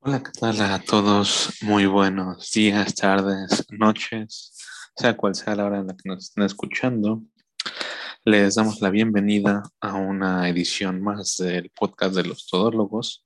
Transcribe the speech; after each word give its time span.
Hola, 0.00 0.22
¿qué 0.22 0.30
tal 0.30 0.60
a 0.60 0.78
todos? 0.78 1.54
Muy 1.60 1.86
buenos 1.86 2.52
días, 2.52 2.94
tardes, 2.94 3.66
noches, 3.68 4.56
sea 4.96 5.16
cual 5.16 5.34
sea 5.34 5.56
la 5.56 5.64
hora 5.64 5.80
en 5.80 5.88
la 5.88 5.96
que 5.96 6.08
nos 6.08 6.26
estén 6.26 6.44
escuchando. 6.44 7.22
Les 8.24 8.54
damos 8.54 8.80
la 8.80 8.90
bienvenida 8.90 9.64
a 9.80 9.94
una 9.94 10.48
edición 10.48 11.02
más 11.02 11.36
del 11.38 11.70
podcast 11.70 12.14
de 12.14 12.22
los 12.22 12.46
todólogos. 12.46 13.24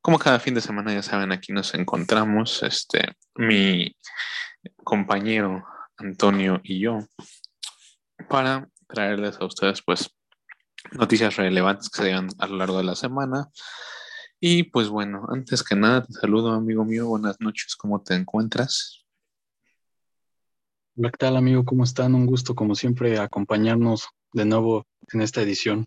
Como 0.00 0.18
cada 0.18 0.40
fin 0.40 0.54
de 0.54 0.62
semana, 0.62 0.94
ya 0.94 1.02
saben, 1.02 1.32
aquí 1.32 1.52
nos 1.52 1.74
encontramos, 1.74 2.62
este, 2.62 3.14
mi 3.34 3.94
compañero 4.82 5.62
Antonio 5.98 6.62
y 6.64 6.80
yo, 6.80 7.00
para 8.26 8.66
traerles 8.88 9.36
a 9.38 9.44
ustedes, 9.44 9.82
pues, 9.82 10.08
noticias 10.92 11.36
relevantes 11.36 11.90
que 11.90 12.02
se 12.02 12.10
dan 12.10 12.28
a 12.38 12.46
lo 12.46 12.56
largo 12.56 12.78
de 12.78 12.84
la 12.84 12.96
semana 12.96 13.50
y 14.40 14.64
pues 14.64 14.88
bueno, 14.88 15.26
antes 15.28 15.62
que 15.62 15.76
nada, 15.76 16.02
te 16.02 16.14
saludo 16.14 16.52
amigo 16.52 16.84
mío, 16.84 17.06
buenas 17.06 17.40
noches, 17.40 17.76
¿cómo 17.76 18.02
te 18.02 18.14
encuentras? 18.14 19.04
¿qué 20.96 21.10
tal 21.18 21.36
amigo? 21.36 21.64
¿Cómo 21.64 21.84
están? 21.84 22.14
Un 22.14 22.26
gusto 22.26 22.54
como 22.54 22.74
siempre 22.74 23.18
acompañarnos 23.18 24.08
de 24.32 24.44
nuevo 24.44 24.86
en 25.12 25.22
esta 25.22 25.40
edición. 25.40 25.86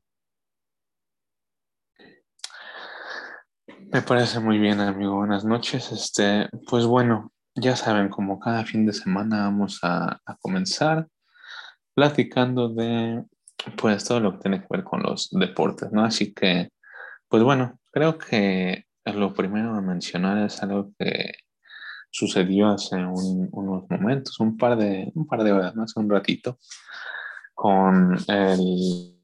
Me 3.92 4.02
parece 4.02 4.39
muy 4.39 4.58
bien 4.58 4.80
amigo, 4.80 5.16
buenas 5.16 5.45
noches. 5.45 5.92
Este, 5.92 6.49
pues 6.67 6.86
bueno, 6.86 7.31
ya 7.53 7.75
saben, 7.75 8.09
como 8.09 8.39
cada 8.39 8.66
fin 8.66 8.86
de 8.88 8.94
semana 8.94 9.44
vamos 9.44 9.80
a, 9.83 10.20
a 10.25 10.36
comenzar 10.38 11.08
platicando 11.94 12.70
de 12.70 13.23
pues 13.77 14.03
todo 14.03 14.20
lo 14.20 14.33
que 14.33 14.39
tiene 14.39 14.61
que 14.61 14.67
ver 14.70 14.83
con 14.83 15.03
los 15.03 15.30
deportes, 15.31 15.92
¿no? 15.92 16.03
Así 16.03 16.33
que, 16.33 16.70
pues 17.27 17.44
bueno, 17.44 17.80
Creo 17.94 18.17
que 18.17 18.88
lo 19.05 19.36
primero 19.36 19.75
a 19.75 19.81
mencionar 19.81 20.44
es 20.44 20.63
algo 20.63 20.91
que 20.97 21.36
sucedió 22.09 22.69
hace 22.69 22.95
unos 22.95 23.88
momentos, 23.88 24.39
un 24.39 24.58
par 24.58 24.77
de, 24.77 25.11
un 25.13 25.27
par 25.27 25.44
de 25.44 25.52
horas, 25.52 25.77
hace 25.77 25.99
un 25.99 26.09
ratito, 26.09 26.58
con, 27.53 28.17
el, 28.27 29.16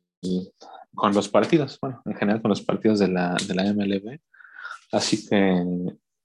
con 0.93 1.13
los 1.15 1.29
partidos, 1.29 1.79
bueno, 1.81 2.03
en 2.05 2.13
general 2.13 2.43
con 2.43 2.49
los 2.49 2.61
partidos 2.61 2.99
de 2.99 3.07
la, 3.07 3.35
de 3.47 3.55
la 3.55 3.63
MLB. 3.73 4.19
Así 4.91 5.27
que 5.27 5.65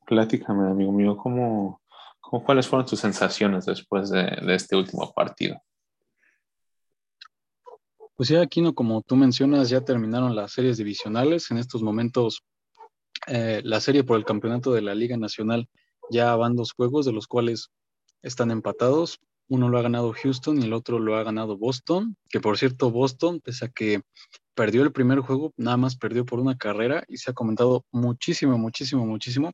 platícame, 0.04 0.68
amigo 0.68 0.92
mío, 0.92 1.16
¿cómo, 1.16 1.80
cómo, 2.20 2.44
cuáles 2.44 2.68
fueron 2.68 2.84
tus 2.84 3.00
sensaciones 3.00 3.64
después 3.64 4.10
de, 4.10 4.22
de 4.22 4.54
este 4.54 4.76
último 4.76 5.10
partido? 5.14 5.62
Pues 8.16 8.28
ya, 8.28 8.42
Aquino, 8.42 8.74
como 8.74 9.02
tú 9.02 9.16
mencionas, 9.16 9.70
ya 9.70 9.80
terminaron 9.80 10.36
las 10.36 10.52
series 10.52 10.76
divisionales. 10.76 11.50
En 11.50 11.58
estos 11.58 11.82
momentos, 11.82 12.42
eh, 13.26 13.60
la 13.64 13.80
serie 13.80 14.04
por 14.04 14.16
el 14.16 14.24
campeonato 14.24 14.72
de 14.72 14.82
la 14.82 14.94
Liga 14.94 15.16
Nacional 15.16 15.68
ya 16.10 16.34
van 16.36 16.54
dos 16.54 16.72
juegos, 16.72 17.06
de 17.06 17.12
los 17.12 17.26
cuales 17.26 17.70
están 18.22 18.50
empatados. 18.50 19.18
Uno 19.48 19.68
lo 19.68 19.78
ha 19.78 19.82
ganado 19.82 20.12
Houston 20.12 20.60
y 20.60 20.64
el 20.64 20.72
otro 20.72 20.98
lo 20.98 21.16
ha 21.16 21.24
ganado 21.24 21.58
Boston, 21.58 22.16
que 22.28 22.40
por 22.40 22.56
cierto, 22.56 22.90
Boston, 22.90 23.40
pese 23.40 23.66
a 23.66 23.68
que 23.68 24.02
perdió 24.54 24.82
el 24.82 24.92
primer 24.92 25.20
juego, 25.20 25.52
nada 25.56 25.76
más 25.76 25.96
perdió 25.96 26.24
por 26.24 26.38
una 26.38 26.56
carrera 26.56 27.04
y 27.08 27.16
se 27.16 27.30
ha 27.30 27.34
comentado 27.34 27.84
muchísimo, 27.90 28.56
muchísimo, 28.56 29.04
muchísimo 29.04 29.50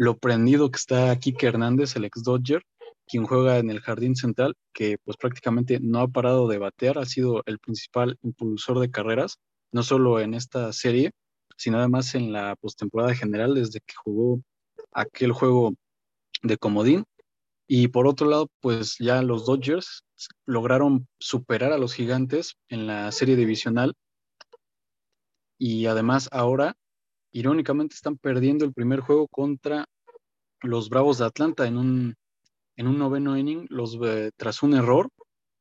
lo 0.00 0.16
prendido 0.16 0.70
que 0.70 0.78
está 0.78 1.14
Kike 1.14 1.46
Hernández, 1.46 1.94
el 1.94 2.06
ex 2.06 2.22
Dodger, 2.22 2.62
quien 3.10 3.26
juega 3.26 3.58
en 3.58 3.70
el 3.70 3.80
jardín 3.80 4.14
central, 4.14 4.54
que 4.72 4.96
pues 5.04 5.16
prácticamente 5.16 5.80
no 5.80 6.00
ha 6.00 6.08
parado 6.08 6.46
de 6.48 6.58
batear, 6.58 6.98
ha 6.98 7.06
sido 7.06 7.42
el 7.46 7.58
principal 7.58 8.16
impulsor 8.22 8.78
de 8.78 8.90
carreras, 8.90 9.38
no 9.72 9.82
solo 9.82 10.20
en 10.20 10.34
esta 10.34 10.72
serie, 10.72 11.12
sino 11.56 11.78
además 11.78 12.14
en 12.14 12.32
la 12.32 12.56
postemporada 12.56 13.14
general 13.14 13.54
desde 13.54 13.80
que 13.80 13.94
jugó 14.04 14.40
aquel 14.92 15.32
juego 15.32 15.74
de 16.42 16.56
comodín. 16.56 17.04
Y 17.66 17.88
por 17.88 18.06
otro 18.06 18.28
lado, 18.28 18.48
pues 18.60 18.96
ya 18.98 19.22
los 19.22 19.46
Dodgers 19.46 20.04
lograron 20.46 21.06
superar 21.18 21.72
a 21.72 21.78
los 21.78 21.94
gigantes 21.94 22.56
en 22.68 22.86
la 22.86 23.10
serie 23.12 23.36
divisional 23.36 23.94
y 25.58 25.86
además 25.86 26.28
ahora, 26.32 26.74
irónicamente, 27.32 27.94
están 27.94 28.16
perdiendo 28.16 28.64
el 28.64 28.72
primer 28.72 29.00
juego 29.00 29.28
contra 29.28 29.84
los 30.62 30.88
Bravos 30.88 31.18
de 31.18 31.26
Atlanta 31.26 31.66
en 31.66 31.76
un 31.76 32.14
en 32.80 32.88
un 32.88 32.98
noveno 32.98 33.36
inning, 33.36 33.66
los, 33.68 33.98
eh, 34.02 34.30
tras 34.38 34.62
un 34.62 34.72
error, 34.72 35.10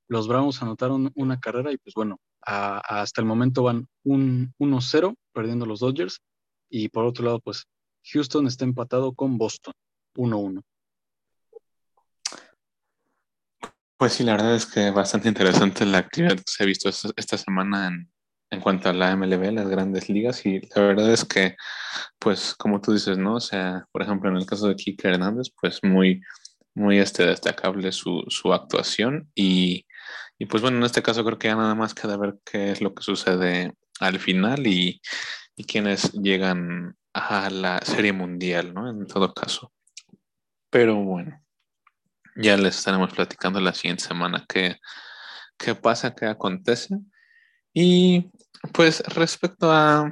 los 0.08 0.30
Bravos 0.30 0.62
anotaron 0.62 1.12
una 1.16 1.38
carrera 1.38 1.74
y 1.74 1.78
pues 1.78 1.94
bueno, 1.94 2.18
hasta 2.42 3.20
el 3.20 3.28
momento 3.28 3.62
van 3.62 3.90
1-0 4.06 5.16
perdiendo 5.34 5.66
los 5.66 5.82
Dodgers 5.82 6.22
y 6.70 6.88
por 6.88 7.04
otro 7.04 7.26
lado 7.26 7.42
pues 7.42 7.66
Houston 8.14 8.48
está 8.48 8.64
empatado 8.64 9.14
con 9.14 9.38
Boston 9.38 9.74
1-1. 10.16 10.64
Pues 13.98 14.14
sí, 14.14 14.24
la 14.24 14.32
verdad 14.32 14.56
es 14.56 14.66
que 14.66 14.90
bastante 14.92 15.28
interesante 15.28 15.86
la 15.86 15.98
actividad 15.98 16.38
que 16.38 16.44
se 16.46 16.64
ha 16.64 16.66
visto 16.66 16.88
esta, 16.88 17.38
semana 17.38 17.88
en, 17.88 18.10
en, 18.50 18.62
cuanto 18.62 18.88
a 18.88 18.94
la 18.94 19.14
MLB, 19.18 19.52
las 19.52 19.68
grandes 19.68 20.08
ligas, 20.08 20.46
y 20.46 20.62
la 20.74 20.84
verdad 20.84 21.12
es 21.12 21.26
que, 21.26 21.58
pues 22.18 22.56
como 22.56 22.80
tú 22.80 22.94
dices, 22.94 23.18
¿no? 23.18 23.36
O 23.36 23.42
sea, 23.42 23.86
por 23.92 24.04
ejemplo, 24.04 24.30
en 24.30 24.38
el 24.38 24.46
caso 24.46 24.70
de 24.70 24.78
Kike 24.78 25.10
Hernández, 25.10 25.52
pues 25.60 25.84
muy, 25.84 26.22
muy 26.80 27.00
este, 27.00 27.26
destacable 27.26 27.92
su, 27.92 28.24
su 28.30 28.54
actuación 28.54 29.30
y, 29.36 29.86
y, 30.38 30.46
pues 30.46 30.62
bueno, 30.62 30.78
en 30.78 30.84
este 30.84 31.04
caso 31.04 31.24
creo 31.24 31.38
que 31.38 31.50
ya 31.50 31.56
nada 31.56 31.76
más 31.76 31.94
queda 31.94 32.18
ver 32.18 32.36
qué 32.46 32.72
es 32.72 32.82
lo 32.82 32.94
que 32.94 33.04
sucede 33.04 33.74
al 34.00 34.20
final 34.20 34.66
y, 34.66 35.02
y 35.56 35.64
quiénes 35.66 36.14
llegan 36.14 36.96
a 37.14 37.50
la 37.50 37.80
serie 37.80 38.14
mundial, 38.14 38.74
¿no? 38.74 38.90
En 38.90 39.06
todo 39.06 39.34
caso. 39.34 39.72
Pero 40.70 40.96
bueno, 40.96 41.42
ya 42.36 42.56
les 42.58 42.78
estaremos 42.78 43.14
platicando 43.14 43.60
la 43.60 43.74
siguiente 43.74 44.04
semana 44.04 44.46
qué, 44.48 44.78
qué 45.58 45.76
pasa, 45.76 46.16
qué 46.16 46.26
acontece. 46.26 46.96
Y 47.74 48.32
pues 48.74 49.02
respecto 49.08 49.72
a, 49.72 50.12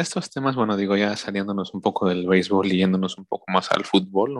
estos 0.00 0.30
temas, 0.30 0.54
bueno, 0.54 0.76
digo 0.76 0.96
ya 0.96 1.16
saliéndonos 1.16 1.74
un 1.74 1.80
poco 1.80 2.08
del 2.08 2.26
béisbol 2.26 2.66
y 2.72 2.78
yéndonos 2.78 3.18
un 3.18 3.26
poco 3.26 3.44
más 3.52 3.70
al 3.72 3.84
fútbol, 3.84 4.36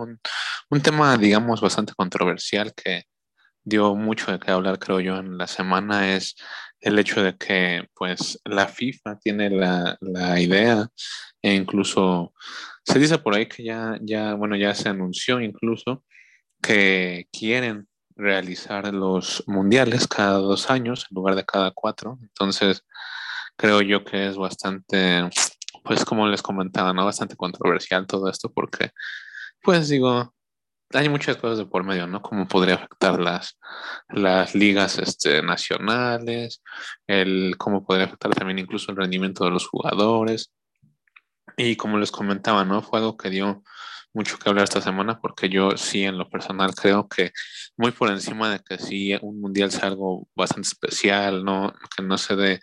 un, 0.69 0.81
tema, 0.81 1.17
digamos, 1.17 1.61
bastante 1.61 1.93
controversial 1.95 2.73
que 2.73 3.03
dio 3.63 3.95
mucho 3.95 4.31
de 4.31 4.39
qué 4.39 4.51
hablar, 4.51 4.79
creo 4.79 4.99
yo, 5.01 5.17
en 5.17 5.37
la 5.37 5.47
semana 5.47 6.15
es 6.15 6.35
el 6.79 6.97
hecho 6.97 7.21
de 7.21 7.35
que, 7.35 7.87
pues, 7.93 8.39
la 8.45 8.67
FIFA 8.67 9.19
tiene 9.19 9.49
la, 9.49 9.97
la 9.99 10.39
idea 10.39 10.87
e 11.41 11.53
incluso 11.53 12.33
se 12.85 12.99
dice 12.99 13.17
por 13.17 13.35
ahí 13.35 13.47
que 13.47 13.63
ya, 13.63 13.97
ya, 14.01 14.33
bueno, 14.33 14.55
ya 14.55 14.73
se 14.73 14.89
anunció 14.89 15.41
incluso 15.41 16.03
que 16.61 17.27
quieren 17.31 17.88
realizar 18.19 18.93
los 18.93 19.43
mundiales 19.47 20.07
cada 20.07 20.33
dos 20.39 20.69
años 20.69 21.07
en 21.09 21.15
lugar 21.15 21.35
de 21.35 21.45
cada 21.45 21.71
cuatro. 21.71 22.19
Entonces, 22.21 22.85
creo 23.55 23.81
yo 23.81 24.03
que 24.03 24.27
es 24.27 24.37
bastante, 24.37 25.29
pues 25.83 26.05
como 26.05 26.27
les 26.27 26.41
comentaba, 26.41 26.93
¿no? 26.93 27.05
Bastante 27.05 27.35
controversial 27.35 28.05
todo 28.07 28.29
esto 28.29 28.51
porque, 28.51 28.91
pues 29.63 29.89
digo, 29.89 30.33
hay 30.91 31.07
muchas 31.07 31.37
cosas 31.37 31.59
de 31.59 31.65
por 31.65 31.83
medio, 31.83 32.07
¿no? 32.07 32.21
Cómo 32.21 32.47
podría 32.47 32.75
afectar 32.75 33.19
las, 33.19 33.57
las 34.09 34.53
ligas 34.55 34.97
este, 34.97 35.41
nacionales, 35.41 36.61
el 37.07 37.55
cómo 37.57 37.85
podría 37.85 38.05
afectar 38.05 38.33
también 38.33 38.59
incluso 38.59 38.91
el 38.91 38.97
rendimiento 38.97 39.45
de 39.45 39.51
los 39.51 39.67
jugadores. 39.67 40.51
Y 41.57 41.75
como 41.75 41.97
les 41.97 42.11
comentaba, 42.11 42.65
¿no? 42.65 42.81
Fue 42.81 42.99
algo 42.99 43.17
que 43.17 43.29
dio 43.29 43.63
mucho 44.13 44.37
que 44.37 44.49
hablar 44.49 44.63
esta 44.63 44.81
semana 44.81 45.19
porque 45.19 45.49
yo 45.49 45.77
sí 45.77 46.03
en 46.03 46.17
lo 46.17 46.29
personal 46.29 46.73
creo 46.73 47.07
que 47.07 47.31
muy 47.77 47.91
por 47.91 48.09
encima 48.09 48.51
de 48.51 48.59
que 48.59 48.77
sí 48.77 49.15
un 49.21 49.39
mundial 49.39 49.71
sea 49.71 49.87
algo 49.87 50.27
bastante 50.35 50.67
especial, 50.67 51.43
no 51.43 51.73
que 51.95 52.03
no 52.03 52.17
se 52.17 52.35
dé 52.35 52.59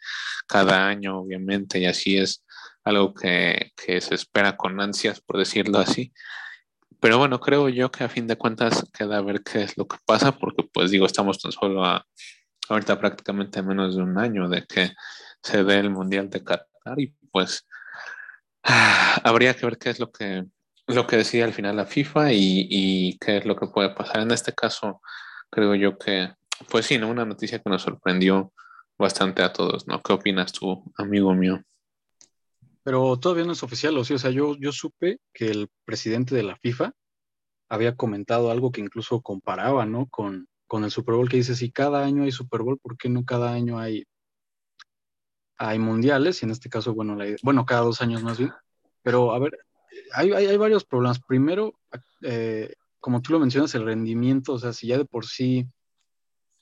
cada 0.46 0.86
año 0.88 1.18
obviamente 1.20 1.78
y 1.78 1.86
así 1.86 2.18
es 2.18 2.44
algo 2.84 3.14
que, 3.14 3.72
que 3.76 4.00
se 4.00 4.14
espera 4.14 4.56
con 4.56 4.80
ansias 4.80 5.20
por 5.20 5.38
decirlo 5.38 5.78
así. 5.78 6.12
Pero 7.00 7.18
bueno, 7.18 7.40
creo 7.40 7.68
yo 7.68 7.90
que 7.90 8.04
a 8.04 8.08
fin 8.08 8.26
de 8.26 8.36
cuentas 8.36 8.84
queda 8.92 9.18
a 9.18 9.22
ver 9.22 9.42
qué 9.42 9.62
es 9.62 9.76
lo 9.76 9.86
que 9.86 9.98
pasa 10.06 10.32
porque 10.32 10.64
pues 10.72 10.90
digo, 10.90 11.06
estamos 11.06 11.38
tan 11.38 11.52
solo 11.52 11.84
a 11.84 12.06
ahorita 12.68 12.98
prácticamente 12.98 13.62
menos 13.62 13.96
de 13.96 14.02
un 14.02 14.18
año 14.18 14.48
de 14.48 14.64
que 14.66 14.92
se 15.42 15.62
dé 15.64 15.78
el 15.78 15.90
mundial 15.90 16.28
de 16.30 16.42
Qatar 16.42 16.98
y 16.98 17.14
pues 17.30 17.66
habría 19.24 19.54
que 19.54 19.66
ver 19.66 19.78
qué 19.78 19.90
es 19.90 20.00
lo 20.00 20.10
que 20.10 20.44
lo 20.86 21.06
que 21.06 21.16
decía 21.16 21.44
al 21.44 21.52
final 21.52 21.76
la 21.76 21.86
FIFA 21.86 22.32
y, 22.32 23.18
qué 23.18 23.38
es 23.38 23.44
lo 23.44 23.56
que 23.56 23.66
puede 23.66 23.90
pasar. 23.90 24.20
En 24.20 24.30
este 24.30 24.52
caso, 24.52 25.00
creo 25.50 25.74
yo 25.74 25.98
que, 25.98 26.32
pues 26.70 26.86
sí, 26.86 26.98
¿no? 26.98 27.08
Una 27.08 27.24
noticia 27.24 27.60
que 27.60 27.70
nos 27.70 27.82
sorprendió 27.82 28.52
bastante 28.98 29.42
a 29.42 29.52
todos, 29.52 29.86
¿no? 29.86 30.00
¿Qué 30.02 30.12
opinas 30.12 30.52
tú, 30.52 30.82
amigo 30.96 31.34
mío? 31.34 31.60
Pero 32.82 33.18
todavía 33.18 33.44
no 33.44 33.52
es 33.52 33.62
oficial, 33.62 33.96
o 33.98 34.04
sea, 34.04 34.30
yo, 34.30 34.56
yo 34.58 34.70
supe 34.70 35.18
que 35.32 35.50
el 35.50 35.68
presidente 35.84 36.36
de 36.36 36.44
la 36.44 36.56
FIFA 36.56 36.92
había 37.68 37.96
comentado 37.96 38.50
algo 38.50 38.70
que 38.70 38.80
incluso 38.80 39.22
comparaba, 39.22 39.86
¿no? 39.86 40.06
Con, 40.06 40.48
con 40.68 40.84
el 40.84 40.92
Super 40.92 41.16
Bowl, 41.16 41.28
que 41.28 41.38
dice, 41.38 41.56
si 41.56 41.72
cada 41.72 42.04
año 42.04 42.22
hay 42.22 42.30
Super 42.30 42.62
Bowl, 42.62 42.78
¿por 42.78 42.96
qué 42.96 43.08
no 43.08 43.24
cada 43.24 43.52
año 43.52 43.78
hay 43.78 44.04
hay 45.58 45.78
mundiales, 45.78 46.42
y 46.42 46.44
en 46.44 46.50
este 46.50 46.68
caso, 46.68 46.94
bueno, 46.94 47.16
bueno, 47.42 47.64
cada 47.64 47.80
dos 47.82 48.02
años 48.02 48.22
más 48.22 48.38
bien, 48.38 48.52
pero 49.02 49.32
a 49.32 49.38
ver, 49.38 49.58
hay, 50.12 50.56
varios 50.56 50.84
problemas. 50.84 51.20
Primero, 51.20 51.78
eh, 52.22 52.74
como 53.00 53.22
tú 53.22 53.32
lo 53.32 53.38
mencionas, 53.38 53.74
el 53.74 53.84
rendimiento, 53.84 54.54
o 54.54 54.58
sea, 54.58 54.72
si 54.72 54.88
ya 54.88 54.98
de 54.98 55.04
por 55.04 55.26
sí 55.26 55.66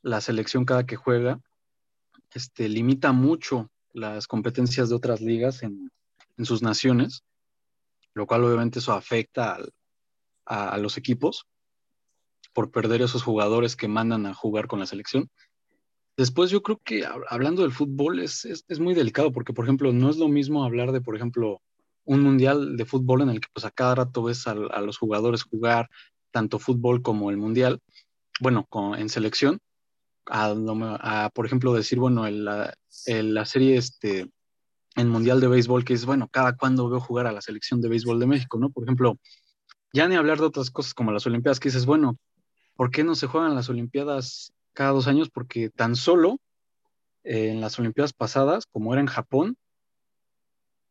la 0.02 0.20
selección 0.20 0.64
cada 0.64 0.84
que 0.84 0.96
juega, 0.96 1.40
este, 2.34 2.68
limita 2.68 3.12
mucho 3.12 3.70
las 3.92 4.26
competencias 4.26 4.88
de 4.88 4.96
otras 4.96 5.20
ligas 5.20 5.62
en, 5.62 5.90
en 6.36 6.44
sus 6.44 6.62
naciones, 6.62 7.24
lo 8.14 8.26
cual 8.26 8.44
obviamente 8.44 8.78
eso 8.78 8.92
afecta 8.92 9.58
a, 10.46 10.78
los 10.78 10.96
equipos 10.98 11.46
por 12.52 12.70
perder 12.70 13.02
esos 13.02 13.22
jugadores 13.22 13.76
que 13.76 13.88
mandan 13.88 14.26
a 14.26 14.34
jugar 14.34 14.66
con 14.66 14.78
la 14.78 14.86
selección. 14.86 15.28
Después 16.16 16.50
yo 16.50 16.62
creo 16.62 16.80
que 16.84 17.04
hablando 17.28 17.62
del 17.62 17.72
fútbol 17.72 18.20
es, 18.20 18.44
es, 18.44 18.78
muy 18.78 18.94
delicado 18.94 19.32
porque, 19.32 19.52
por 19.52 19.64
ejemplo, 19.64 19.92
no 19.92 20.10
es 20.10 20.16
lo 20.16 20.28
mismo 20.28 20.64
hablar 20.64 20.92
de, 20.92 21.00
por 21.00 21.16
ejemplo, 21.16 21.60
un 22.04 22.22
mundial 22.22 22.76
de 22.76 22.84
fútbol 22.84 23.22
en 23.22 23.30
el 23.30 23.40
que 23.40 23.48
pues 23.52 23.64
a 23.64 23.70
cada 23.70 23.94
rato 23.96 24.22
ves 24.22 24.46
a, 24.46 24.54
los 24.54 24.98
jugadores 24.98 25.42
jugar 25.42 25.88
tanto 26.30 26.58
fútbol 26.58 27.02
como 27.02 27.30
el 27.30 27.36
mundial, 27.36 27.80
bueno, 28.40 28.68
en 28.96 29.08
selección, 29.08 29.60
a, 30.26 31.30
por 31.34 31.46
ejemplo 31.46 31.72
decir, 31.72 31.98
bueno, 31.98 32.28
la, 32.28 32.74
la 33.06 33.44
serie 33.44 33.76
este, 33.76 34.30
en 34.96 35.08
Mundial 35.08 35.40
de 35.40 35.48
Béisbol, 35.48 35.84
que 35.84 35.94
es, 35.94 36.06
bueno, 36.06 36.28
cada 36.28 36.56
cuando 36.56 36.88
veo 36.88 37.00
jugar 37.00 37.26
a 37.26 37.32
la 37.32 37.40
selección 37.40 37.80
de 37.80 37.88
béisbol 37.88 38.20
de 38.20 38.26
México, 38.26 38.58
¿no? 38.58 38.70
Por 38.70 38.84
ejemplo, 38.84 39.18
ya 39.92 40.08
ni 40.08 40.16
hablar 40.16 40.38
de 40.38 40.46
otras 40.46 40.70
cosas 40.70 40.94
como 40.94 41.12
las 41.12 41.26
Olimpiadas, 41.26 41.60
que 41.60 41.68
dices, 41.68 41.86
bueno, 41.86 42.16
¿por 42.76 42.90
qué 42.90 43.04
no 43.04 43.14
se 43.14 43.26
juegan 43.26 43.54
las 43.54 43.68
Olimpiadas 43.68 44.52
cada 44.72 44.90
dos 44.90 45.06
años? 45.06 45.30
Porque 45.30 45.70
tan 45.70 45.96
solo 45.96 46.38
eh, 47.24 47.50
en 47.50 47.60
las 47.60 47.78
Olimpiadas 47.78 48.12
pasadas, 48.12 48.66
como 48.66 48.92
era 48.92 49.00
en 49.00 49.06
Japón, 49.06 49.56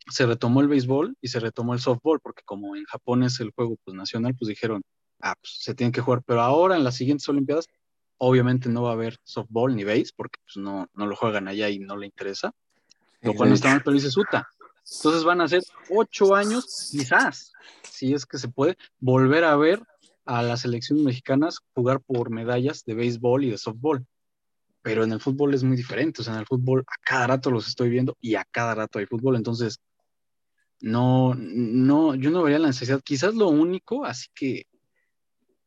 se 0.09 0.25
retomó 0.25 0.61
el 0.61 0.67
béisbol 0.67 1.15
y 1.21 1.27
se 1.27 1.39
retomó 1.39 1.73
el 1.73 1.79
softball, 1.79 2.19
porque 2.19 2.43
como 2.43 2.75
en 2.75 2.83
Japón 2.85 3.23
es 3.23 3.39
el 3.39 3.51
juego 3.51 3.77
pues, 3.83 3.95
nacional, 3.95 4.35
pues 4.37 4.49
dijeron, 4.49 4.81
ah, 5.21 5.35
pues 5.39 5.57
se 5.59 5.73
tiene 5.73 5.91
que 5.91 6.01
jugar, 6.01 6.21
pero 6.25 6.41
ahora 6.41 6.75
en 6.75 6.83
las 6.83 6.95
siguientes 6.95 7.27
Olimpiadas, 7.29 7.67
obviamente 8.17 8.69
no 8.69 8.83
va 8.83 8.91
a 8.91 8.93
haber 8.93 9.17
softball 9.23 9.75
ni 9.75 9.83
béis, 9.83 10.11
porque 10.11 10.39
pues, 10.45 10.57
no, 10.57 10.87
no 10.93 11.05
lo 11.05 11.15
juegan 11.15 11.47
allá 11.47 11.69
y 11.69 11.79
no 11.79 11.97
le 11.97 12.05
interesa 12.05 12.53
lo 13.23 13.33
cual 13.33 13.49
no 13.49 13.55
está 13.55 13.69
mal, 13.69 13.81
pero 13.83 13.93
dice 13.93 14.11
Suta. 14.11 14.47
Entonces 14.97 15.23
van 15.23 15.41
a 15.41 15.47
ser 15.47 15.63
ocho 15.89 16.35
años, 16.35 16.89
quizás, 16.91 17.53
si 17.89 18.13
es 18.13 18.25
que 18.25 18.37
se 18.37 18.49
puede, 18.49 18.77
volver 18.99 19.45
a 19.45 19.55
ver 19.55 19.81
a 20.25 20.41
las 20.41 20.61
selecciones 20.61 21.05
mexicanas 21.05 21.59
jugar 21.73 22.01
por 22.01 22.29
medallas 22.29 22.83
de 22.85 22.93
béisbol 22.93 23.45
y 23.45 23.51
de 23.51 23.57
softball. 23.57 24.05
Pero 24.81 25.05
en 25.05 25.13
el 25.13 25.21
fútbol 25.21 25.53
es 25.53 25.63
muy 25.63 25.77
diferente, 25.77 26.21
o 26.21 26.23
sea, 26.23 26.33
en 26.33 26.41
el 26.41 26.45
fútbol 26.45 26.83
a 26.87 26.95
cada 27.05 27.27
rato 27.27 27.49
los 27.49 27.67
estoy 27.67 27.89
viendo 27.89 28.17
y 28.19 28.35
a 28.35 28.43
cada 28.43 28.75
rato 28.75 28.99
hay 28.99 29.05
fútbol, 29.05 29.37
entonces 29.37 29.79
no, 30.83 31.33
no, 31.37 32.13
yo 32.13 32.29
no 32.29 32.43
vería 32.43 32.59
la 32.59 32.67
necesidad. 32.67 33.01
Quizás 33.01 33.35
lo 33.35 33.47
único, 33.47 34.03
así 34.03 34.27
que, 34.35 34.65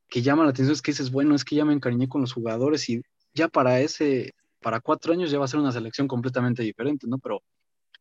que 0.09 0.21
llama 0.21 0.45
la 0.45 0.51
atención 0.51 0.75
es 0.75 0.83
que 0.83 0.91
dices, 0.91 1.11
bueno, 1.11 1.35
es 1.35 1.43
que 1.43 1.57
ya 1.57 1.65
me 1.65 1.73
encariñé 1.73 2.07
con 2.07 2.21
los 2.21 2.35
jugadores 2.35 2.87
y 2.91 3.01
ya 3.33 3.49
para 3.49 3.81
ese, 3.81 4.35
para 4.61 4.81
cuatro 4.81 5.15
años 5.15 5.31
ya 5.31 5.39
va 5.39 5.47
a 5.47 5.49
ser 5.49 5.59
una 5.59 5.73
selección 5.73 6.07
completamente 6.07 6.63
diferente, 6.63 7.07
¿no? 7.09 7.17
Pero, 7.17 7.43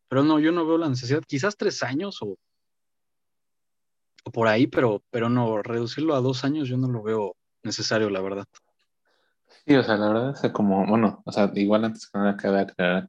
pero 0.09 0.23
no, 0.25 0.39
yo 0.39 0.51
no 0.51 0.67
veo 0.67 0.77
la 0.77 0.89
necesidad, 0.89 1.23
quizás 1.25 1.56
tres 1.56 1.83
años 1.83 2.21
o, 2.21 2.38
o 4.25 4.31
por 4.31 4.50
ahí, 4.50 4.68
pero, 4.68 5.01
pero 5.09 5.29
no, 5.29 5.63
reducirlo 5.63 6.15
a 6.15 6.21
dos 6.21 6.44
años 6.44 6.68
yo 6.68 6.77
no 6.77 6.89
lo 6.89 7.01
veo 7.01 7.38
necesario, 7.63 8.09
la 8.09 8.19
verdad. 8.19 8.45
Sí, 9.65 9.73
o 9.73 9.83
sea, 9.83 9.95
la 9.95 10.09
verdad 10.09 10.31
es 10.31 10.41
que 10.41 10.51
como, 10.51 10.85
bueno, 10.85 11.23
o 11.25 11.31
sea, 11.31 11.50
igual 11.56 11.85
antes 11.85 12.09
que 12.09 12.19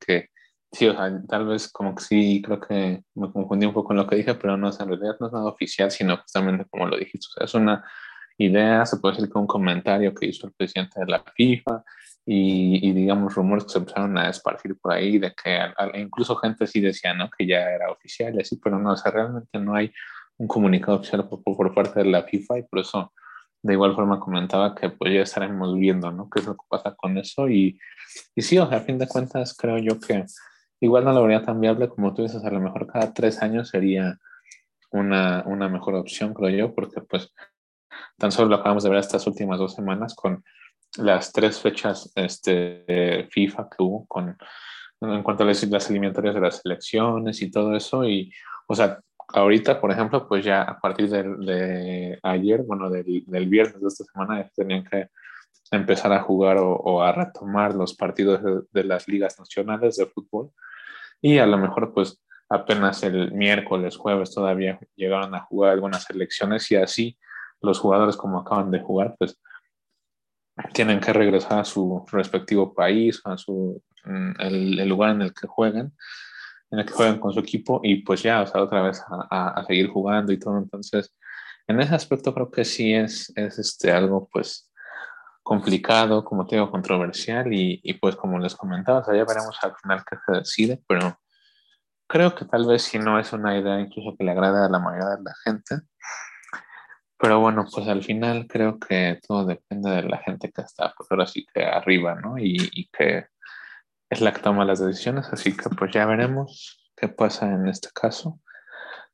que 0.01 0.29
sí, 0.77 0.87
o 0.89 0.93
sea, 0.95 1.11
tal 1.29 1.47
vez 1.47 1.69
como 1.71 1.95
que 1.95 2.03
sí, 2.03 2.43
creo 2.45 2.61
que 2.61 3.03
me 3.15 3.33
confundí 3.33 3.67
un 3.67 3.75
poco 3.75 3.93
en 3.93 3.99
lo 3.99 4.07
que 4.07 4.17
dije, 4.17 4.35
pero 4.35 4.57
no, 4.57 4.69
o 4.69 4.73
sea, 4.73 4.85
en 4.85 4.91
realidad 4.91 5.17
no 5.21 5.27
es 5.29 5.33
nada 5.33 5.47
oficial, 5.47 5.91
sino 5.91 6.17
justamente 6.19 6.67
como 6.71 6.87
lo 6.87 6.97
dijiste, 6.97 7.27
o 7.31 7.33
sea, 7.35 7.45
es 7.45 7.55
una 7.55 7.85
idea, 8.39 8.85
se 8.87 8.99
puede 8.99 9.15
decir 9.17 9.31
que 9.33 9.39
un 9.39 9.47
comentario 9.47 10.15
que 10.15 10.27
hizo 10.27 10.47
el 10.47 10.53
presidente 10.53 11.01
de 11.01 11.07
la 11.07 11.25
FIFA, 11.35 11.83
y, 12.29 12.93
digamos 12.93 13.35
rumores 13.37 13.65
que 13.65 13.71
se 13.71 13.79
empezaron 13.79 14.19
a 14.19 14.29
esparcir 14.29 14.77
por 14.81 14.93
ahí 14.93 15.19
de 15.19 15.33
que 15.33 15.61
incluso 15.95 16.35
gente 16.37 16.67
sí 16.67 16.81
decía 16.81 17.15
¿no? 17.15 17.31
que 17.31 17.47
ya 17.47 17.61
era 17.71 17.91
oficial 17.91 18.35
y 18.35 18.41
así, 18.41 18.57
pero 18.57 18.79
no, 18.81 18.93
o 18.93 18.97
sea, 18.97 19.13
realmente 19.13 19.59
no 19.61 19.77
hay 19.77 19.93
un 20.39 20.49
comunicado 20.49 20.99
oficial 20.99 21.29
por, 21.29 21.43
por, 21.45 21.73
parte 21.73 22.01
de 22.01 22.07
la 22.07 22.25
FIFA 22.25 22.59
y 22.59 22.63
por 22.65 22.81
eso 22.81 23.13
de 23.63 23.73
igual 23.73 23.95
forma 23.95 24.19
comentaba 24.19 24.75
que 24.75 24.91
pues 24.91 25.15
ya 25.15 25.23
estaremos 25.23 25.77
viendo 25.77 26.11
¿no? 26.11 26.29
qué 26.29 26.41
es 26.41 26.47
lo 26.47 26.55
que 26.55 26.65
pasa 26.69 26.95
con 26.97 27.17
eso 27.17 27.49
y, 27.49 27.79
y 28.35 28.43
sí, 28.43 28.59
o 28.59 28.69
sea, 28.69 28.79
a 28.79 28.83
fin 28.83 28.99
de 28.99 29.07
cuentas 29.07 29.57
creo 29.57 29.79
yo 29.79 30.01
que 30.01 30.25
igual 30.81 31.05
no 31.05 31.13
lo 31.13 31.23
vería 31.23 31.43
tan 31.43 31.61
viable 31.61 31.89
como 31.89 32.15
tú 32.15 32.23
dices, 32.23 32.45
a 32.45 32.51
lo 32.51 32.61
mejor 32.61 32.87
cada 32.87 33.13
tres 33.13 33.43
años 33.43 33.69
sería 33.69 34.19
una, 34.91 35.43
una 35.47 35.69
mejor 35.69 35.95
opción, 35.95 36.35
creo 36.35 36.51
yo, 36.51 36.75
porque 36.75 37.01
pues 37.01 37.33
tan 38.19 38.33
solo 38.33 38.49
lo 38.49 38.57
acabamos 38.57 38.85
de 38.85 38.91
ver 38.91 38.99
estas 38.99 39.27
últimas 39.27 39.59
dos 39.59 39.75
semanas 39.75 40.15
con 40.15 40.45
las 40.99 41.33
tres 41.33 41.61
fechas 41.61 42.11
este, 42.15 43.27
FIFA 43.31 43.69
que 43.69 43.83
hubo 43.83 44.07
con, 44.07 44.37
en 45.01 45.23
cuanto 45.23 45.43
a 45.43 45.47
las, 45.47 45.91
eliminatorias 45.91 46.35
de 46.35 46.41
las 46.41 46.59
selecciones 46.59 47.43
y 47.43 47.51
todo 47.51 47.77
eso. 47.77 48.05
Y, 48.05 48.33
o 48.67 48.75
sea, 48.75 48.99
ahorita, 49.29 49.81
por 49.81 49.91
ejemplo, 49.91 50.27
pues 50.27 50.45
ya 50.45 50.63
a 50.63 50.79
partir 50.81 51.09
de, 51.11 51.23
de 51.23 52.19
ayer, 52.23 52.63
bueno, 52.63 52.89
del, 52.89 53.25
del, 53.27 53.49
viernes 53.49 53.81
de 53.81 53.89
esta 53.89 54.05
semana, 54.05 54.49
tenían 54.55 54.85
que 54.85 55.11
empezar 55.71 56.13
a 56.13 56.23
jugar 56.23 56.59
o, 56.59 56.73
o 56.73 57.03
a 57.03 57.13
retomar 57.13 57.75
los 57.75 57.95
partidos 57.95 58.43
de, 58.43 58.63
de, 58.71 58.85
las 58.85 59.09
ligas 59.09 59.39
nacionales 59.39 59.97
de 59.97 60.07
fútbol. 60.07 60.51
Y 61.21 61.39
a 61.39 61.47
lo 61.47 61.59
mejor, 61.59 61.93
pues 61.93 62.23
apenas 62.49 63.03
el 63.03 63.33
miércoles, 63.33 63.97
jueves 63.97 64.33
todavía 64.33 64.79
llegaron 64.95 65.35
a 65.35 65.41
jugar 65.41 65.73
algunas 65.73 66.05
selecciones 66.05 66.71
y 66.71 66.77
así 66.77 67.19
los 67.61 67.79
jugadores 67.79 68.17
como 68.17 68.39
acaban 68.39 68.71
de 68.71 68.81
jugar, 68.81 69.17
pues 69.19 69.41
tienen 70.73 71.01
que 71.01 71.13
regresar 71.13 71.61
a 71.61 71.65
su 71.65 72.05
respectivo 72.11 72.75
país, 72.75 73.21
a 73.25 73.37
su, 73.37 73.83
mm, 74.05 74.41
el, 74.41 74.89
lugar 74.89 75.11
en 75.11 75.23
el 75.23 75.35
que 75.35 75.47
juegan, 75.47 75.93
en 76.71 76.79
el 76.79 76.87
que 76.87 76.93
juegan 76.93 77.19
con 77.19 77.33
su 77.33 77.41
equipo 77.41 77.81
y 77.83 77.97
pues 78.03 78.23
ya, 78.23 78.43
o 78.43 78.47
sea, 78.47 78.63
otra 78.63 78.83
vez 78.83 79.03
a, 79.31 79.61
a, 79.61 79.65
seguir 79.65 79.89
jugando 79.89 80.33
y 80.33 80.39
todo. 80.39 80.59
Entonces, 80.59 81.15
en 81.67 81.81
ese 81.81 81.95
aspecto 81.95 82.33
creo 82.35 82.51
que 82.51 82.65
sí 82.65 82.95
es, 82.95 83.33
es 83.37 83.59
este, 83.59 83.93
algo 83.93 84.29
pues 84.33 84.71
complicado, 85.47 86.25
como 86.25 86.45
te 86.45 86.57
digo, 86.57 86.73
controversial 86.73 87.53
y, 87.53 87.79
y 87.85 87.95
pues 87.95 88.17
como 88.17 88.37
les 88.41 88.57
comentaba, 88.57 88.99
o 88.99 89.05
sea, 89.05 89.15
ya 89.15 89.25
veremos 89.25 89.57
al 89.63 89.77
final 89.81 90.03
qué 90.05 90.17
se 90.27 90.39
decide, 90.39 90.83
pero 90.89 91.21
creo 92.09 92.35
que 92.35 92.47
tal 92.47 92.67
vez 92.67 92.83
si 92.83 92.99
no 92.99 93.17
es 93.21 93.33
una 93.33 93.57
idea 93.57 93.79
incluso 93.79 94.17
que 94.19 94.25
le 94.25 94.33
agrade 94.33 94.67
a 94.67 94.69
la 94.69 94.81
mayoría 94.81 95.11
de 95.11 95.23
la 95.23 95.33
gente, 95.45 95.87
pero 97.17 97.39
bueno, 97.39 97.65
pues 97.73 97.87
al 97.87 98.03
final 98.03 98.49
creo 98.49 98.81
que 98.81 99.21
todo 99.25 99.47
depende 99.47 99.89
de 99.89 100.03
la 100.03 100.19
gente 100.19 100.51
que 100.51 100.63
está, 100.63 100.93
pues 100.97 101.09
ahora 101.13 101.29
sí 101.29 101.47
que 101.55 101.65
arriba, 101.65 102.17
¿no? 102.17 102.39
Y, 102.39 102.57
y, 102.73 102.89
que 102.89 103.27
es 104.11 104.21
la 104.21 104.33
que 104.33 104.43
toma 104.43 104.65
las 104.65 104.81
decisiones, 104.81 105.29
así 105.33 105.57
que 105.57 105.71
pues 105.71 105.93
ya 105.93 106.07
veremos 106.07 106.91
qué 106.97 107.07
pasa 107.07 107.47
en 107.47 107.69
este 107.69 107.91
caso. 107.95 108.41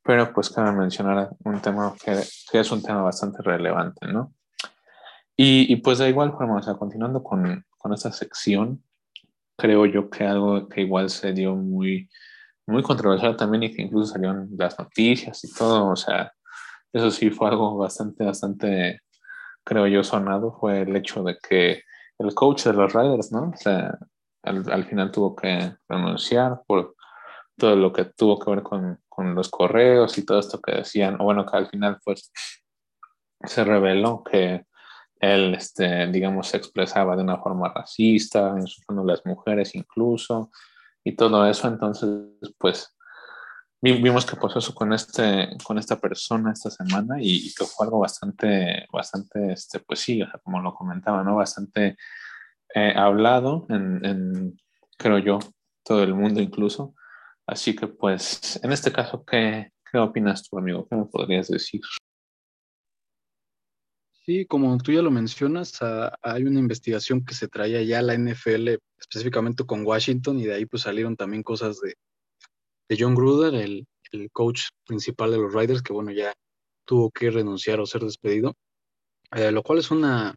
Pero 0.02 0.32
pues 0.32 0.48
cabe 0.48 0.72
mencionar 0.72 1.28
un 1.44 1.60
tema 1.60 1.94
que, 2.02 2.22
que 2.50 2.60
es 2.60 2.72
un 2.72 2.82
tema 2.82 3.02
bastante 3.02 3.42
relevante, 3.42 4.06
¿no? 4.06 4.32
Y, 5.44 5.72
y, 5.72 5.76
pues 5.78 5.98
de 5.98 6.08
igual 6.08 6.30
forma, 6.30 6.58
o 6.58 6.62
sea, 6.62 6.74
continuando 6.74 7.20
con, 7.20 7.66
con 7.76 7.92
esta 7.92 8.12
sección, 8.12 8.80
creo 9.56 9.86
yo 9.86 10.08
que 10.08 10.22
algo 10.24 10.68
que 10.68 10.82
igual 10.82 11.10
se 11.10 11.32
dio 11.32 11.56
muy, 11.56 12.08
muy 12.64 12.80
controversial 12.84 13.36
también 13.36 13.64
y 13.64 13.74
que 13.74 13.82
incluso 13.82 14.12
salieron 14.12 14.50
las 14.56 14.78
noticias 14.78 15.42
y 15.42 15.52
todo, 15.52 15.88
o 15.88 15.96
sea, 15.96 16.32
eso 16.92 17.10
sí 17.10 17.30
fue 17.30 17.48
algo 17.48 17.76
bastante, 17.76 18.24
bastante, 18.24 19.00
creo 19.64 19.88
yo, 19.88 20.04
sonado, 20.04 20.56
fue 20.60 20.82
el 20.82 20.94
hecho 20.94 21.24
de 21.24 21.36
que 21.38 21.82
el 22.18 22.34
coach 22.34 22.62
de 22.62 22.74
los 22.74 22.92
Riders, 22.92 23.32
¿no? 23.32 23.50
O 23.52 23.56
sea, 23.56 23.98
al, 24.44 24.70
al 24.70 24.84
final 24.84 25.10
tuvo 25.10 25.34
que 25.34 25.74
renunciar 25.88 26.62
por 26.68 26.94
todo 27.58 27.74
lo 27.74 27.92
que 27.92 28.04
tuvo 28.04 28.38
que 28.38 28.48
ver 28.48 28.62
con, 28.62 29.00
con, 29.08 29.34
los 29.34 29.48
correos 29.48 30.16
y 30.18 30.24
todo 30.24 30.38
esto 30.38 30.60
que 30.60 30.76
decían, 30.76 31.20
o 31.20 31.24
bueno, 31.24 31.44
que 31.44 31.56
al 31.56 31.66
final 31.66 31.98
pues 32.04 32.30
se 33.44 33.64
reveló 33.64 34.22
que 34.22 34.66
él, 35.22 35.54
este, 35.54 36.08
digamos, 36.08 36.48
se 36.48 36.56
expresaba 36.56 37.16
de 37.16 37.22
una 37.22 37.38
forma 37.38 37.72
racista, 37.72 38.54
insultando 38.58 39.02
a 39.02 39.06
las 39.06 39.24
mujeres 39.24 39.74
incluso, 39.76 40.50
y 41.04 41.14
todo 41.14 41.46
eso, 41.46 41.68
entonces, 41.68 42.10
pues, 42.58 42.96
vimos 43.80 44.26
que 44.26 44.36
pasó 44.36 44.58
eso 44.58 44.74
con, 44.74 44.92
este, 44.92 45.56
con 45.64 45.78
esta 45.78 45.98
persona 46.00 46.52
esta 46.52 46.70
semana 46.70 47.16
y, 47.20 47.54
que 47.54 47.64
fue 47.64 47.86
algo 47.86 48.00
bastante, 48.00 48.86
bastante, 48.92 49.52
este, 49.52 49.78
pues 49.80 50.00
sí, 50.00 50.20
como 50.42 50.60
lo 50.60 50.74
comentaba, 50.74 51.22
¿no? 51.22 51.36
Bastante 51.36 51.96
eh, 52.74 52.92
hablado 52.96 53.66
en, 53.68 54.04
en, 54.04 54.56
creo 54.98 55.18
yo, 55.18 55.38
todo 55.84 56.02
el 56.02 56.14
mundo 56.14 56.40
incluso. 56.40 56.94
Así 57.46 57.76
que 57.76 57.86
pues, 57.86 58.60
en 58.62 58.72
este 58.72 58.92
caso, 58.92 59.24
¿qué, 59.24 59.72
qué 59.90 59.98
opinas 59.98 60.42
tú, 60.48 60.58
amigo? 60.58 60.86
¿Qué 60.88 60.96
me 60.96 61.04
podrías 61.06 61.48
decir? 61.48 61.80
Sí, 64.24 64.46
como 64.46 64.78
tú 64.78 64.92
ya 64.92 65.02
lo 65.02 65.10
mencionas, 65.10 65.82
ah, 65.82 66.16
hay 66.22 66.44
una 66.44 66.60
investigación 66.60 67.24
que 67.24 67.34
se 67.34 67.48
traía 67.48 67.82
ya 67.82 67.98
a 67.98 68.02
la 68.02 68.14
NFL, 68.14 68.78
específicamente 68.98 69.64
con 69.66 69.84
Washington, 69.84 70.38
y 70.38 70.44
de 70.44 70.54
ahí 70.54 70.66
pues 70.66 70.82
salieron 70.84 71.16
también 71.16 71.42
cosas 71.42 71.80
de, 71.80 71.94
John 72.96 73.14
Gruder, 73.14 73.54
el, 73.54 73.86
coach 74.32 74.64
principal 74.86 75.30
de 75.32 75.38
los 75.38 75.54
Riders, 75.54 75.82
que 75.82 75.92
bueno, 75.92 76.12
ya 76.12 76.34
tuvo 76.84 77.10
que 77.10 77.30
renunciar 77.30 77.80
o 77.80 77.86
ser 77.86 78.02
despedido, 78.02 78.54
eh, 79.32 79.50
lo 79.50 79.62
cual 79.62 79.78
es 79.78 79.90
una, 79.90 80.34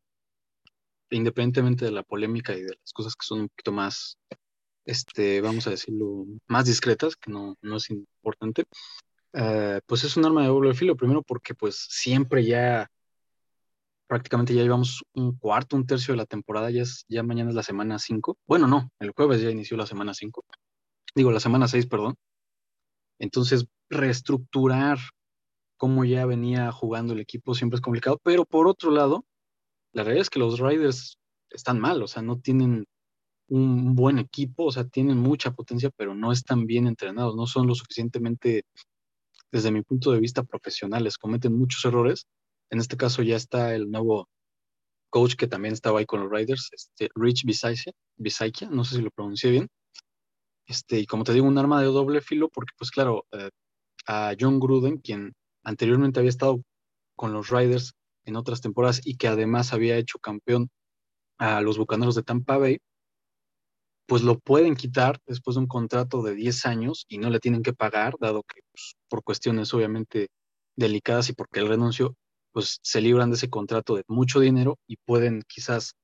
independientemente 1.12 1.86
de 1.86 1.92
la 1.92 2.04
polémica 2.04 2.54
y 2.54 2.62
de 2.62 2.75
las 2.80 2.94
cosas 2.94 3.15
que 3.15 3.25
son 3.25 3.42
un 3.42 3.50
poquito 3.50 3.72
más, 3.72 4.18
este, 4.86 5.42
vamos 5.42 5.68
a 5.68 5.72
decirlo, 5.72 6.25
más 6.48 6.65
discretas, 6.65 7.15
que 7.18 7.32
no, 7.32 7.56
no 7.62 7.77
es 7.77 7.89
importante, 7.92 8.65
eh, 9.34 9.82
pues 9.86 10.04
es 10.06 10.18
un 10.18 10.25
arma 10.25 10.42
de 10.44 10.48
doble 10.48 10.74
filo, 10.74 10.96
primero 10.96 11.22
porque 11.22 11.54
pues 11.54 11.75
siempre 11.89 12.46
ya, 12.46 12.89
prácticamente 14.08 14.54
ya 14.54 14.64
llevamos 14.64 15.04
un 15.14 15.38
cuarto, 15.38 15.76
un 15.76 15.86
tercio 15.86 16.14
de 16.14 16.18
la 16.18 16.26
temporada, 16.26 16.70
ya, 16.72 16.84
es, 16.84 17.06
ya 17.08 17.24
mañana 17.24 17.50
es 17.50 17.56
la 17.56 17.64
semana 17.64 18.00
5, 18.00 18.38
bueno, 18.48 18.68
no, 18.68 18.90
el 19.00 19.12
jueves 19.12 19.42
ya 19.42 19.50
inició 19.50 19.78
la 19.78 19.86
semana 19.86 20.14
5, 20.14 20.44
digo, 21.16 21.32
la 21.32 21.40
semana 21.40 21.68
6, 21.68 21.88
perdón, 21.88 22.16
entonces 23.20 23.66
reestructurar 23.90 25.00
cómo 25.78 26.06
ya 26.06 26.26
venía 26.26 26.72
jugando 26.72 27.14
el 27.14 27.20
equipo 27.20 27.54
siempre 27.56 27.76
es 27.76 27.82
complicado, 27.82 28.20
pero 28.24 28.46
por 28.46 28.68
otro 28.68 28.92
lado, 28.92 29.26
la 29.94 30.04
realidad 30.04 30.24
es 30.24 30.30
que 30.30 30.40
los 30.40 30.60
Riders 30.60 31.18
están 31.50 31.80
mal, 31.80 32.02
o 32.04 32.08
sea, 32.08 32.22
no 32.22 32.40
tienen 32.40 32.86
un 33.48 33.96
buen 33.96 34.18
equipo, 34.20 34.66
o 34.66 34.72
sea, 34.72 34.86
tienen 34.86 35.18
mucha 35.18 35.52
potencia, 35.52 35.90
pero 35.96 36.16
no 36.16 36.32
están 36.32 36.66
bien 36.66 36.88
entrenados, 36.88 37.36
no 37.36 37.48
son 37.48 37.68
lo 37.68 37.76
suficientemente, 37.76 38.64
desde 39.52 39.72
mi 39.72 39.82
punto 39.84 40.12
de 40.12 40.20
vista, 40.20 40.44
profesionales, 40.44 41.18
cometen 41.18 41.58
muchos 41.58 41.86
errores. 41.86 42.26
En 42.75 42.82
este 42.82 42.98
caso 42.98 43.24
ya 43.24 43.38
está 43.38 43.74
el 43.74 43.89
nuevo 43.89 44.27
coach 45.10 45.36
que 45.36 45.48
también 45.48 45.74
estaba 45.74 46.00
ahí 46.00 46.05
con 46.05 46.20
los 46.20 46.29
Riders, 46.29 46.67
este, 46.74 47.08
Rich 47.15 47.46
Bisaikia, 47.46 48.70
no 48.70 48.84
sé 48.84 48.98
si 48.98 49.01
lo 49.01 49.12
pronuncié 49.12 49.50
bien. 49.50 49.70
Este, 50.67 51.00
y 51.00 51.05
como 51.05 51.24
te 51.24 51.32
digo, 51.32 51.48
un 51.48 51.58
arma 51.58 51.79
de 51.79 51.88
doble 51.88 52.20
filo, 52.20 52.50
porque 52.50 52.74
pues 52.77 52.91
claro, 52.91 53.25
eh, 53.32 53.50
a 54.08 54.34
John 54.38 54.60
Gruden, 54.60 54.98
quien 54.98 55.32
anteriormente 55.63 56.20
había 56.20 56.32
estado 56.32 56.63
con 57.15 57.32
los 57.32 57.50
Riders 57.50 57.94
en 58.25 58.36
otras 58.36 58.60
temporadas 58.60 59.00
y 59.05 59.15
que 59.15 59.29
además 59.29 59.72
había 59.72 59.96
hecho 59.96 60.20
campeón 60.20 60.67
a 61.38 61.62
los 61.62 61.77
Bucaneros 61.77 62.15
de 62.15 62.24
Tampa 62.24 62.58
Bay, 62.58 62.79
pues 64.05 64.22
lo 64.22 64.38
pueden 64.38 64.75
quitar 64.75 65.22
después 65.25 65.55
de 65.55 65.62
un 65.62 65.67
contrato 65.67 66.24
de 66.24 66.36
10 66.36 66.65
años 66.65 67.05
y 67.08 67.20
no 67.20 67.29
le 67.29 67.39
tienen 67.39 67.63
que 67.63 67.72
pagar, 67.72 68.15
dado 68.20 68.44
que 68.44 68.60
pues, 68.70 68.96
por 69.08 69.24
cuestiones 69.24 69.74
obviamente 69.74 70.27
delicadas 70.75 71.29
y 71.29 71.34
porque 71.34 71.62
él 71.62 71.70
renunció, 71.70 72.17
pues 72.56 72.80
se 72.82 73.02
libran 73.02 73.32
de 73.32 73.36
ese 73.36 73.50
contrato 73.50 73.98
de 73.98 74.06
mucho 74.08 74.40
dinero 74.40 74.80
y 74.88 74.96
pueden 74.96 75.44
quizás 75.46 75.98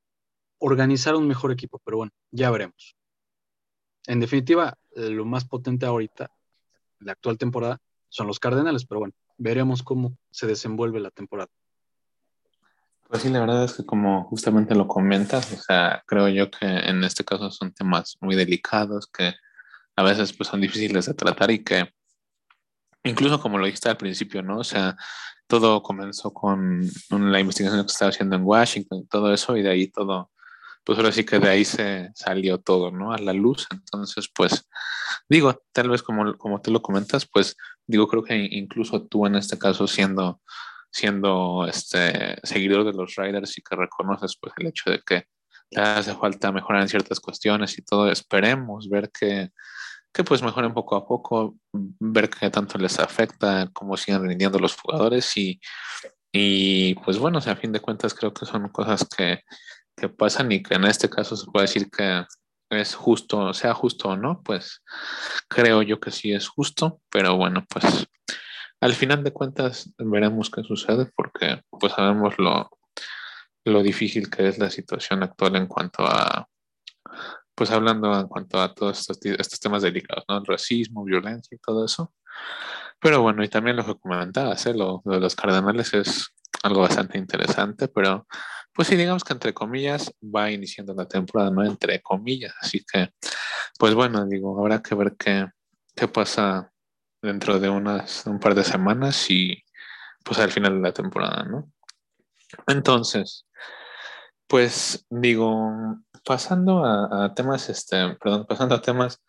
organizar 0.59 1.15
un 1.15 1.25
mejor 1.25 1.53
equipo, 1.53 1.79
pero 1.85 1.95
bueno, 1.95 2.11
ya 2.29 2.51
veremos. 2.51 2.97
En 4.05 4.19
definitiva, 4.19 4.77
eh, 4.97 5.11
lo 5.11 5.23
más 5.23 5.45
potente 5.45 5.85
ahorita, 5.85 6.29
la 6.99 7.13
actual 7.13 7.37
temporada, 7.37 7.79
son 8.09 8.27
los 8.27 8.37
Cardenales, 8.37 8.85
pero 8.85 8.99
bueno, 8.99 9.13
veremos 9.37 9.81
cómo 9.81 10.17
se 10.29 10.45
desenvuelve 10.45 10.99
la 10.99 11.11
temporada. 11.11 11.49
Pues 13.07 13.21
sí, 13.21 13.29
la 13.29 13.39
verdad 13.39 13.63
es 13.63 13.75
que 13.75 13.85
como 13.85 14.25
justamente 14.25 14.75
lo 14.75 14.89
comentas, 14.89 15.53
o 15.53 15.57
sea, 15.57 16.03
creo 16.05 16.27
yo 16.27 16.51
que 16.51 16.65
en 16.65 17.01
este 17.05 17.23
caso 17.23 17.49
son 17.49 17.71
temas 17.71 18.17
muy 18.19 18.35
delicados 18.35 19.07
que 19.07 19.35
a 19.95 20.03
veces 20.03 20.33
pues 20.33 20.49
son 20.49 20.59
difíciles 20.59 21.05
de 21.05 21.13
tratar 21.13 21.49
y 21.49 21.63
que 21.63 21.93
incluso 23.03 23.39
como 23.39 23.57
lo 23.57 23.67
dijiste 23.67 23.87
al 23.87 23.95
principio, 23.95 24.41
¿no? 24.41 24.57
O 24.57 24.63
sea, 24.65 24.97
todo 25.51 25.83
comenzó 25.83 26.31
con 26.33 26.89
la 27.09 27.39
investigación 27.41 27.85
que 27.85 27.91
estaba 27.91 28.07
haciendo 28.07 28.37
en 28.37 28.45
Washington 28.45 29.05
todo 29.09 29.33
eso 29.33 29.57
y 29.57 29.61
de 29.61 29.69
ahí 29.69 29.87
todo, 29.89 30.31
pues 30.85 30.97
ahora 30.97 31.11
sí 31.11 31.25
que 31.25 31.39
de 31.39 31.49
ahí 31.49 31.65
se 31.65 32.09
salió 32.15 32.57
todo, 32.57 32.89
¿no? 32.89 33.11
A 33.11 33.17
la 33.17 33.33
luz. 33.33 33.67
Entonces, 33.69 34.29
pues 34.33 34.65
digo, 35.27 35.61
tal 35.73 35.89
vez 35.89 36.03
como, 36.03 36.37
como 36.37 36.61
tú 36.61 36.71
lo 36.71 36.81
comentas, 36.81 37.27
pues 37.27 37.57
digo, 37.85 38.07
creo 38.07 38.23
que 38.23 38.33
incluso 38.33 39.05
tú 39.05 39.25
en 39.25 39.35
este 39.35 39.59
caso 39.59 39.87
siendo 39.87 40.39
siendo 40.89 41.65
este 41.67 42.37
seguidor 42.43 42.85
de 42.85 42.93
los 42.93 43.15
Riders 43.17 43.57
y 43.57 43.61
que 43.61 43.75
reconoces 43.75 44.37
pues 44.39 44.53
el 44.57 44.67
hecho 44.67 44.89
de 44.89 45.01
que 45.05 45.25
le 45.69 45.81
hace 45.81 46.15
falta 46.15 46.53
mejorar 46.53 46.81
en 46.81 46.87
ciertas 46.87 47.19
cuestiones 47.19 47.77
y 47.77 47.81
todo, 47.81 48.09
esperemos 48.09 48.89
ver 48.89 49.11
que, 49.11 49.49
que 50.13 50.23
pues 50.23 50.41
mejoren 50.41 50.73
poco 50.73 50.95
a 50.95 51.05
poco, 51.05 51.55
ver 51.73 52.29
qué 52.29 52.49
tanto 52.49 52.77
les 52.77 52.99
afecta, 52.99 53.69
cómo 53.73 53.95
siguen 53.97 54.27
rindiendo 54.27 54.59
los 54.59 54.75
jugadores 54.75 55.35
y, 55.37 55.59
y 56.31 56.95
pues 56.95 57.17
bueno, 57.17 57.39
a 57.39 57.55
fin 57.55 57.71
de 57.71 57.79
cuentas 57.79 58.13
creo 58.13 58.33
que 58.33 58.45
son 58.45 58.69
cosas 58.69 59.07
que, 59.07 59.41
que 59.95 60.09
pasan 60.09 60.51
y 60.51 60.61
que 60.61 60.75
en 60.75 60.85
este 60.85 61.09
caso 61.09 61.35
se 61.35 61.49
puede 61.49 61.67
decir 61.67 61.89
que 61.89 62.25
es 62.69 62.95
justo, 62.95 63.53
sea 63.53 63.73
justo 63.73 64.09
o 64.09 64.17
no, 64.17 64.41
pues 64.43 64.81
creo 65.47 65.81
yo 65.81 65.99
que 65.99 66.11
sí 66.11 66.33
es 66.33 66.47
justo, 66.47 67.01
pero 67.09 67.37
bueno, 67.37 67.65
pues 67.69 68.07
al 68.81 68.93
final 68.93 69.23
de 69.23 69.33
cuentas 69.33 69.93
veremos 69.97 70.49
qué 70.49 70.63
sucede 70.63 71.09
porque 71.15 71.61
pues 71.69 71.93
sabemos 71.93 72.37
lo, 72.37 72.69
lo 73.65 73.83
difícil 73.83 74.29
que 74.29 74.47
es 74.47 74.57
la 74.57 74.69
situación 74.69 75.23
actual 75.23 75.55
en 75.55 75.67
cuanto 75.67 76.05
a, 76.05 76.47
pues 77.61 77.69
hablando 77.69 78.19
en 78.19 78.27
cuanto 78.27 78.59
a 78.59 78.73
todos 78.73 79.07
estos, 79.07 79.59
temas 79.59 79.83
delicados, 79.83 80.25
¿no? 80.27 80.39
El 80.39 80.47
racismo, 80.47 81.03
violencia 81.03 81.55
y 81.55 81.59
todo 81.59 81.85
eso. 81.85 82.11
Pero 82.99 83.21
bueno, 83.21 83.43
y 83.43 83.49
también 83.49 83.75
lo 83.75 83.85
que 83.85 83.99
comentabas, 83.99 84.65
¿eh? 84.65 84.73
lo, 84.73 85.03
de 85.05 85.19
los 85.19 85.35
cardenales 85.35 85.93
es 85.93 86.33
algo 86.63 86.81
bastante 86.81 87.19
interesante, 87.19 87.87
pero 87.87 88.25
pues 88.73 88.87
sí, 88.87 88.95
digamos 88.95 89.23
que 89.23 89.33
entre 89.33 89.53
comillas 89.53 90.11
va 90.23 90.49
iniciando 90.49 90.95
la 90.95 91.07
temporada, 91.07 91.51
¿no? 91.51 91.63
Entre 91.63 92.01
comillas, 92.01 92.55
así 92.59 92.83
que, 92.91 93.13
pues 93.77 93.93
bueno, 93.93 94.25
digo, 94.25 94.59
habrá 94.59 94.81
que 94.81 94.95
ver 94.95 95.15
qué, 95.15 95.45
qué 95.95 96.07
pasa 96.07 96.71
dentro 97.21 97.59
de 97.59 97.69
unas, 97.69 98.25
un 98.25 98.39
par 98.39 98.55
de 98.55 98.63
semanas 98.63 99.29
y 99.29 99.63
pues 100.23 100.39
al 100.39 100.49
final 100.49 100.77
de 100.77 100.81
la 100.81 100.93
temporada, 100.93 101.43
¿no? 101.43 101.71
Entonces, 102.65 103.45
pues 104.47 105.05
digo, 105.11 106.01
pasando 106.25 106.83
a, 106.85 107.33
temas, 107.33 107.69
este, 107.69 108.15
perdón, 108.21 108.45
pasando 108.47 108.75
a 108.75 108.81
temas, 108.81 109.23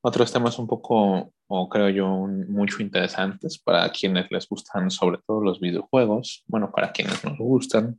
otros 0.00 0.32
temas 0.32 0.58
un 0.58 0.66
poco, 0.66 1.32
o 1.46 1.68
creo 1.68 1.88
yo, 1.88 2.08
mucho 2.48 2.82
interesantes 2.82 3.58
para 3.58 3.90
quienes 3.90 4.30
les 4.30 4.48
gustan 4.48 4.90
sobre 4.90 5.18
todo 5.26 5.42
los 5.42 5.60
videojuegos, 5.60 6.44
bueno, 6.46 6.70
para 6.70 6.92
quienes 6.92 7.24
nos 7.24 7.38
gustan. 7.38 7.98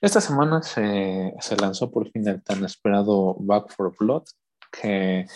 Esta 0.00 0.20
semana 0.20 0.62
se, 0.62 1.34
se 1.40 1.56
lanzó 1.56 1.90
por 1.90 2.10
fin 2.10 2.26
el 2.26 2.42
tan 2.42 2.64
esperado 2.64 3.36
Back 3.38 3.74
for 3.74 3.94
Blood, 3.98 4.24
que 4.72 5.26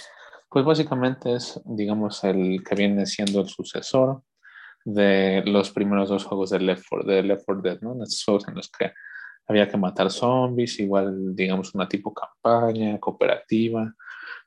pues 0.48 0.64
básicamente 0.64 1.34
es, 1.34 1.60
digamos, 1.64 2.22
el 2.24 2.62
que 2.62 2.74
viene 2.74 3.06
siendo 3.06 3.40
el 3.40 3.48
sucesor 3.48 4.22
de 4.84 5.42
los 5.46 5.70
primeros 5.70 6.08
dos 6.08 6.24
juegos 6.24 6.50
de 6.50 6.60
Left 6.60 6.84
4, 6.88 7.08
de 7.08 7.22
Left 7.22 7.42
4 7.44 7.62
Dead, 7.62 7.80
¿no? 7.80 8.02
Estos 8.02 8.24
juegos 8.24 8.48
en 8.48 8.54
los 8.54 8.70
que 8.70 8.92
había 9.46 9.68
que 9.68 9.76
matar 9.76 10.10
zombies, 10.10 10.78
igual, 10.80 11.34
digamos, 11.34 11.74
una 11.74 11.88
tipo 11.88 12.12
campaña, 12.12 12.98
cooperativa. 12.98 13.94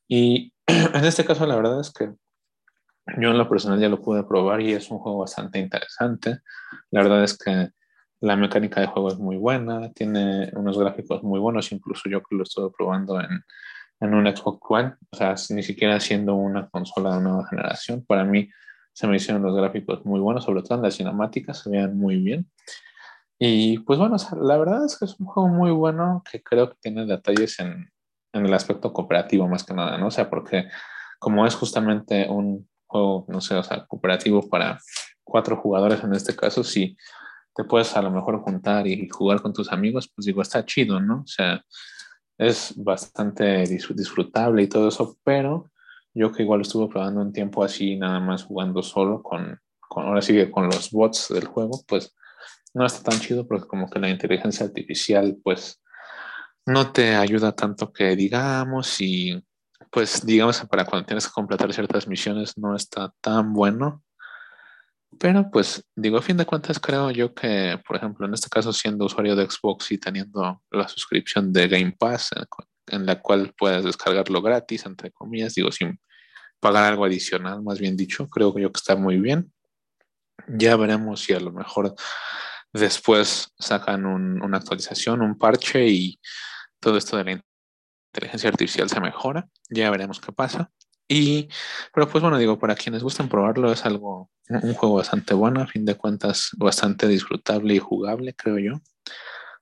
Y 0.08 0.54
en 0.68 1.06
este 1.06 1.26
caso, 1.26 1.46
la 1.46 1.56
verdad 1.56 1.80
es 1.80 1.92
que 1.92 2.12
yo 3.18 3.30
en 3.30 3.38
lo 3.38 3.48
personal 3.48 3.80
ya 3.80 3.90
lo 3.90 4.02
pude 4.02 4.24
probar 4.24 4.62
y 4.62 4.74
es 4.74 4.92
un 4.92 5.00
juego 5.00 5.20
bastante 5.20 5.60
interesante. 5.60 6.40
La 6.92 7.04
verdad 7.04 7.24
es 7.24 7.38
que 7.38 7.70
la 8.20 8.36
mecánica 8.36 8.82
de 8.82 8.88
juego 8.88 9.10
es 9.10 9.18
muy 9.18 9.38
buena, 9.38 9.92
tiene 9.94 10.50
unos 10.54 10.78
gráficos 10.78 11.24
muy 11.24 11.40
buenos, 11.40 11.72
incluso 11.72 12.10
yo 12.10 12.22
que 12.24 12.36
lo 12.36 12.44
estuve 12.44 12.72
probando 12.76 13.20
en, 13.22 13.44
en 14.00 14.14
un 14.14 14.26
Xbox 14.26 14.60
One, 14.68 14.94
o 15.12 15.16
sea, 15.16 15.36
ni 15.52 15.64
siquiera 15.64 16.00
siendo 16.00 16.36
una 16.36 16.68
consola 16.70 17.16
de 17.16 17.22
nueva 17.22 17.48
generación. 17.48 18.04
Para 18.06 18.26
mí 18.26 18.50
se 18.94 19.08
me 19.08 19.18
hicieron 19.18 19.44
los 19.44 19.56
gráficos 19.56 20.04
muy 20.06 20.20
buenos, 20.20 20.44
sobre 20.44 20.64
todo 20.64 20.76
en 20.76 20.84
las 20.84 20.96
cinemáticas, 20.96 21.60
se 21.60 21.70
veían 21.70 21.96
muy 21.98 22.18
bien. 22.18 22.50
Y 23.40 23.80
pues 23.80 24.00
bueno, 24.00 24.16
la 24.42 24.58
verdad 24.58 24.86
es 24.86 24.98
que 24.98 25.06
es 25.06 25.20
un 25.20 25.28
juego 25.28 25.50
muy 25.50 25.72
bueno 25.72 26.24
que 26.30 26.42
creo 26.42 26.70
que 26.70 26.78
tiene 26.82 27.06
detalles 27.06 27.60
en, 27.60 27.92
en 28.34 28.46
el 28.46 28.54
aspecto 28.54 28.92
cooperativo 28.92 29.48
más 29.48 29.64
que 29.64 29.74
nada, 29.74 29.98
¿no? 29.98 30.08
O 30.08 30.12
sea, 30.12 30.30
porque 30.30 30.70
como 31.20 31.46
es 31.46 31.56
justamente 31.56 32.28
un 32.30 32.68
juego, 32.88 33.26
no 33.28 33.42
sé, 33.42 33.56
o 33.56 33.64
sea, 33.64 33.86
cooperativo 33.86 34.48
para 34.50 34.80
cuatro 35.24 35.58
jugadores 35.58 36.04
en 36.04 36.14
este 36.14 36.36
caso, 36.36 36.64
si 36.64 36.98
te 37.54 37.64
puedes 37.64 37.96
a 37.96 38.02
lo 38.02 38.12
mejor 38.12 38.40
juntar 38.42 38.88
y 38.88 39.08
jugar 39.10 39.42
con 39.42 39.54
tus 39.54 39.72
amigos, 39.72 40.12
pues 40.16 40.26
digo, 40.26 40.42
está 40.42 40.66
chido, 40.66 41.00
¿no? 41.00 41.22
O 41.22 41.28
sea, 41.28 41.64
es 42.38 42.74
bastante 42.78 43.64
disfrutable 43.66 44.64
y 44.64 44.68
todo 44.68 44.88
eso, 44.90 45.18
pero 45.24 45.72
yo 46.14 46.32
que 46.32 46.44
igual 46.44 46.62
estuve 46.62 46.88
probando 46.88 47.22
un 47.22 47.34
tiempo 47.34 47.64
así, 47.64 47.96
nada 47.98 48.20
más 48.20 48.44
jugando 48.44 48.82
solo 48.84 49.22
con, 49.22 49.60
con 49.80 50.06
ahora 50.06 50.22
sí 50.22 50.34
que 50.34 50.52
con 50.52 50.66
los 50.66 50.92
bots 50.92 51.30
del 51.30 51.46
juego, 51.46 51.82
pues 51.88 52.16
no 52.74 52.86
está 52.86 53.10
tan 53.10 53.20
chido 53.20 53.48
porque 53.48 53.68
como 53.68 53.90
que 53.90 54.00
la 54.00 54.10
inteligencia 54.10 54.66
artificial 54.66 55.38
pues 55.44 55.82
no 56.66 56.92
te 56.92 57.16
ayuda 57.16 57.54
tanto 57.54 57.92
que 57.92 58.16
digamos 58.16 59.00
y 59.00 59.42
pues 59.92 60.26
digamos 60.26 60.60
para 60.70 60.86
cuando 60.86 61.06
tienes 61.06 61.26
que 61.26 61.34
completar 61.34 61.74
ciertas 61.74 62.08
misiones 62.08 62.58
no 62.58 62.76
está 62.76 63.14
tan 63.22 63.54
bueno. 63.54 64.04
Pero 65.20 65.50
pues 65.50 65.84
digo, 65.96 66.18
a 66.18 66.22
fin 66.22 66.38
de 66.38 66.46
cuentas 66.46 66.80
creo 66.80 67.10
yo 67.12 67.34
que, 67.34 67.82
por 67.88 67.96
ejemplo, 67.96 68.26
en 68.26 68.34
este 68.34 68.50
caso 68.50 68.74
siendo 68.74 69.06
usuario 69.06 69.36
de 69.36 69.50
Xbox 69.50 69.92
y 69.92 69.98
teniendo 69.98 70.62
la 70.70 70.88
suscripción 70.88 71.54
de 71.54 71.68
Game 71.68 71.96
Pass, 71.98 72.32
en, 72.88 73.06
la 73.06 73.22
cual 73.22 73.54
puedes 73.58 73.84
descargarlo 73.86 74.42
gratis, 74.42 74.86
entre 74.86 75.12
comillas, 75.12 75.56
digo, 75.56 75.72
sin 75.72 76.00
pagar 76.60 76.84
algo 76.84 77.06
adicional, 77.06 77.64
más 77.64 77.80
bien 77.80 77.96
dicho, 77.96 78.28
creo 78.28 78.56
yo 78.60 78.72
que 78.72 78.78
está 78.78 78.96
muy 78.96 79.18
bien. 79.18 79.52
Ya 80.48 80.76
veremos 80.76 81.22
si 81.22 81.34
a 81.34 81.40
lo 81.40 81.52
mejor 81.52 81.96
después 82.80 83.54
sacan 83.58 84.06
una 84.06 84.58
actualización, 84.58 85.22
un 85.22 85.38
parche 85.38 85.88
y 85.88 86.20
todo 86.80 86.98
esto 86.98 87.18
de 87.18 87.24
la 87.24 87.42
inteligencia 88.14 88.50
artificial 88.50 88.90
se 88.90 89.00
mejora. 89.00 89.48
Ya 89.70 89.90
veremos 89.90 90.20
qué 90.20 90.32
pasa. 90.32 90.72
Y, 91.08 91.48
pero 91.94 92.10
pues 92.10 92.22
bueno, 92.22 92.38
digo, 92.38 92.60
para 92.60 92.76
quienes 92.76 93.02
gusten 93.02 93.30
probarlo, 93.30 93.72
es 93.72 93.86
algo, 93.86 94.30
un 94.50 94.74
juego 94.74 94.96
bastante 94.96 95.34
bueno, 95.34 95.62
a 95.62 95.68
fin 95.68 95.86
de 95.86 95.96
cuentas, 95.96 96.50
bastante 96.58 97.08
disfrutable 97.08 97.76
y 97.76 97.80
jugable, 97.80 98.36
creo 98.36 98.58
yo. 98.58 98.82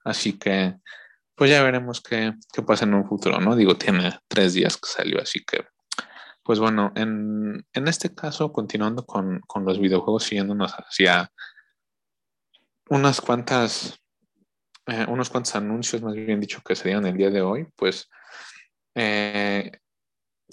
Así 0.04 0.34
que, 0.34 0.76
pues 1.36 1.52
ya 1.52 1.62
veremos 1.62 2.02
qué, 2.02 2.34
qué 2.52 2.64
pasa 2.64 2.86
en 2.86 2.96
un 2.96 3.08
futuro, 3.08 3.40
¿no? 3.40 3.56
Digo, 3.56 3.76
tiene 3.76 4.18
tres 4.28 4.54
días 4.54 4.78
que 4.78 4.90
salió, 4.90 5.22
así 5.22 5.44
que, 5.44 5.66
pues 6.44 6.60
bueno, 6.60 6.92
en, 6.96 7.66
en 7.74 7.88
este 7.88 8.14
caso, 8.14 8.52
continuando 8.52 9.06
con, 9.06 9.42
con 9.42 9.66
los 9.66 9.80
videojuegos, 9.80 10.24
siguiéndonos 10.24 10.74
hacia 10.74 11.32
unas 12.90 13.22
cuantas, 13.22 14.00
eh, 14.88 15.06
unos 15.08 15.30
cuantos 15.30 15.56
anuncios, 15.56 16.02
más 16.02 16.14
bien 16.14 16.40
dicho, 16.40 16.62
que 16.64 16.76
se 16.76 16.90
dieron 16.90 17.06
el 17.06 17.18
día 17.18 17.30
de 17.30 17.42
hoy, 17.42 17.68
pues 17.76 18.10
eh, 18.96 19.72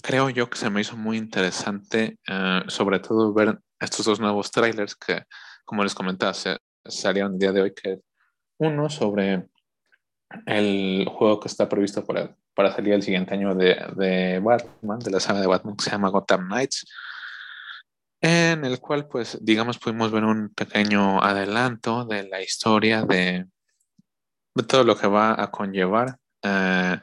creo 0.02 0.30
yo 0.30 0.48
que 0.48 0.58
se 0.58 0.70
me 0.70 0.80
hizo 0.80 0.96
muy 0.96 1.16
interesante, 1.16 2.18
eh, 2.26 2.62
sobre 2.68 3.00
todo 3.00 3.32
ver 3.32 3.58
estos 3.78 4.06
dos 4.06 4.20
nuevos 4.20 4.50
trailers 4.50 4.96
que, 4.96 5.24
como 5.64 5.82
les 5.82 5.94
comentaba, 5.94 6.34
se, 6.34 6.58
salieron 6.84 7.34
el 7.34 7.38
día 7.38 7.52
de 7.52 7.62
hoy, 7.62 7.74
que 7.74 8.00
uno 8.58 8.88
sobre 8.88 9.48
el 10.46 11.06
juego 11.08 11.40
que 11.40 11.48
está 11.48 11.68
previsto 11.68 12.04
para, 12.04 12.34
para 12.54 12.72
salir 12.72 12.94
el 12.94 13.02
siguiente 13.02 13.34
año 13.34 13.54
de, 13.54 13.76
de, 13.96 14.38
Batman, 14.40 14.98
de 14.98 15.10
la 15.10 15.20
saga 15.20 15.40
de 15.40 15.46
Batman, 15.46 15.76
que 15.76 15.84
se 15.84 15.90
llama 15.90 16.08
Gotham 16.08 16.46
Knights, 16.46 16.86
en 18.22 18.64
el 18.64 18.80
cual, 18.80 19.08
pues, 19.08 19.38
digamos, 19.42 19.78
pudimos 19.78 20.10
ver 20.10 20.24
un 20.24 20.48
pequeño 20.54 21.22
adelanto 21.22 22.04
de 22.06 22.28
la 22.28 22.40
historia 22.40 23.02
de, 23.02 23.46
todo 24.66 24.84
lo 24.84 24.96
que 24.96 25.06
va 25.06 25.42
a 25.42 25.50
conllevar 25.50 26.16
eh, 26.42 27.00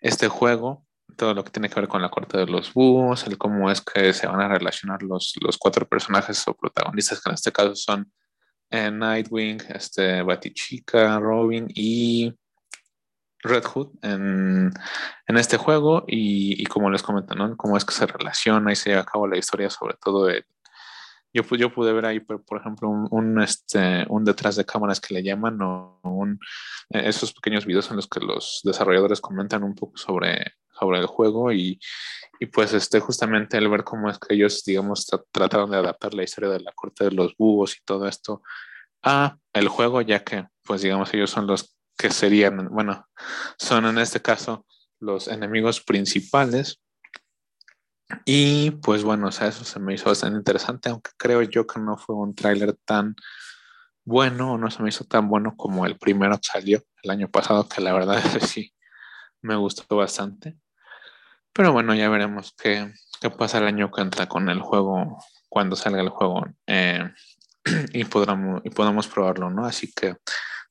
este 0.00 0.28
juego 0.28 0.84
todo 1.18 1.34
lo 1.34 1.44
que 1.44 1.50
tiene 1.50 1.68
que 1.68 1.80
ver 1.80 1.88
con 1.88 2.00
la 2.00 2.10
corte 2.10 2.38
de 2.38 2.46
los 2.46 2.72
búhos, 2.72 3.26
el 3.26 3.36
cómo 3.36 3.70
es 3.70 3.80
que 3.82 4.14
se 4.14 4.26
van 4.26 4.40
a 4.40 4.48
relacionar 4.48 5.02
los, 5.02 5.34
los 5.40 5.58
cuatro 5.58 5.86
personajes 5.86 6.46
o 6.46 6.54
protagonistas, 6.54 7.20
que 7.20 7.28
en 7.28 7.34
este 7.34 7.52
caso 7.52 7.74
son 7.74 8.10
eh, 8.70 8.90
Nightwing, 8.90 9.60
este, 9.68 10.22
Batichica, 10.22 11.18
Robin 11.18 11.66
y 11.74 12.32
Red 13.42 13.64
Hood 13.64 13.88
en, 14.02 14.70
en 15.26 15.36
este 15.36 15.56
juego 15.56 16.04
y, 16.06 16.60
y, 16.60 16.66
como 16.66 16.90
les 16.90 17.02
comento, 17.02 17.34
¿no? 17.34 17.56
Cómo 17.56 17.76
es 17.76 17.84
que 17.84 17.94
se 17.94 18.06
relaciona 18.06 18.72
y 18.72 18.76
se 18.76 18.90
lleva 18.90 19.02
a 19.02 19.06
cabo 19.06 19.26
la 19.26 19.38
historia, 19.38 19.70
sobre 19.70 19.94
todo 20.02 20.26
de, 20.26 20.44
yo, 21.32 21.42
yo 21.56 21.72
pude 21.72 21.92
ver 21.92 22.06
ahí, 22.06 22.20
por, 22.20 22.58
ejemplo, 22.58 22.88
un, 22.88 23.06
un, 23.10 23.42
este, 23.42 24.06
un 24.08 24.24
detrás 24.24 24.56
de 24.56 24.64
cámaras 24.64 25.00
que 25.00 25.14
le 25.14 25.22
llaman 25.22 25.58
o 25.62 26.00
eh, 26.90 27.02
esos 27.04 27.32
pequeños 27.32 27.66
videos 27.66 27.90
en 27.90 27.96
los 27.96 28.08
que 28.08 28.20
los 28.20 28.60
desarrolladores 28.64 29.20
comentan 29.20 29.62
un 29.62 29.74
poco 29.74 29.96
sobre 29.96 30.54
sobre 30.78 30.98
el 30.98 31.06
juego 31.06 31.52
y, 31.52 31.80
y, 32.40 32.46
pues 32.46 32.72
este, 32.72 33.00
justamente 33.00 33.58
el 33.58 33.68
ver 33.68 33.84
cómo 33.84 34.10
es 34.10 34.18
que 34.18 34.34
ellos, 34.34 34.62
digamos, 34.64 35.06
trataron 35.32 35.70
de 35.70 35.78
adaptar 35.78 36.14
la 36.14 36.22
historia 36.22 36.50
de 36.50 36.60
la 36.60 36.72
corte 36.72 37.04
de 37.04 37.10
los 37.12 37.36
búhos 37.36 37.76
y 37.76 37.84
todo 37.84 38.06
esto 38.06 38.42
a 39.02 39.36
el 39.52 39.68
juego, 39.68 40.00
ya 40.00 40.24
que, 40.24 40.46
pues 40.64 40.82
digamos, 40.82 41.12
ellos 41.14 41.30
son 41.30 41.46
los 41.46 41.76
que 41.98 42.10
serían, 42.10 42.68
bueno, 42.70 43.06
son 43.58 43.86
en 43.86 43.98
este 43.98 44.22
caso 44.22 44.64
los 45.00 45.28
enemigos 45.28 45.80
principales. 45.80 46.80
Y 48.24 48.70
pues 48.70 49.02
bueno, 49.02 49.28
o 49.28 49.32
sea, 49.32 49.48
eso 49.48 49.64
se 49.64 49.78
me 49.80 49.92
hizo 49.92 50.06
bastante 50.06 50.38
interesante, 50.38 50.88
aunque 50.88 51.10
creo 51.18 51.42
yo 51.42 51.66
que 51.66 51.78
no 51.78 51.98
fue 51.98 52.16
un 52.16 52.34
tráiler 52.34 52.74
tan 52.86 53.14
bueno, 54.08 54.56
no 54.56 54.70
se 54.70 54.82
me 54.82 54.88
hizo 54.88 55.04
tan 55.04 55.28
bueno 55.28 55.54
como 55.54 55.84
el 55.84 55.98
primero 55.98 56.38
que 56.38 56.48
salió 56.48 56.82
el 57.02 57.10
año 57.10 57.28
pasado, 57.28 57.68
que 57.68 57.82
la 57.82 57.92
verdad 57.92 58.16
es 58.24 58.32
que 58.32 58.46
sí, 58.46 58.74
me 59.42 59.54
gustó 59.56 59.96
bastante. 59.96 60.56
Pero 61.52 61.72
bueno, 61.72 61.94
ya 61.94 62.08
veremos 62.08 62.54
qué, 62.56 62.90
qué 63.20 63.28
pasa 63.28 63.58
el 63.58 63.66
año 63.66 63.90
que 63.90 64.00
entra 64.00 64.26
con 64.26 64.48
el 64.48 64.60
juego, 64.62 65.18
cuando 65.50 65.76
salga 65.76 66.00
el 66.00 66.08
juego 66.08 66.46
eh, 66.66 67.12
y, 67.92 68.04
podamos, 68.04 68.62
y 68.64 68.70
podamos 68.70 69.08
probarlo, 69.08 69.50
¿no? 69.50 69.66
Así 69.66 69.92
que, 69.92 70.16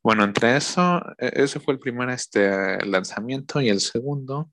bueno, 0.04 0.24
entre 0.24 0.58
eso, 0.58 1.02
e, 1.18 1.44
ese 1.44 1.60
fue 1.60 1.74
el 1.74 1.80
primer 1.80 2.10
este, 2.10 2.86
lanzamiento 2.86 3.62
y 3.62 3.70
el 3.70 3.80
segundo 3.82 4.52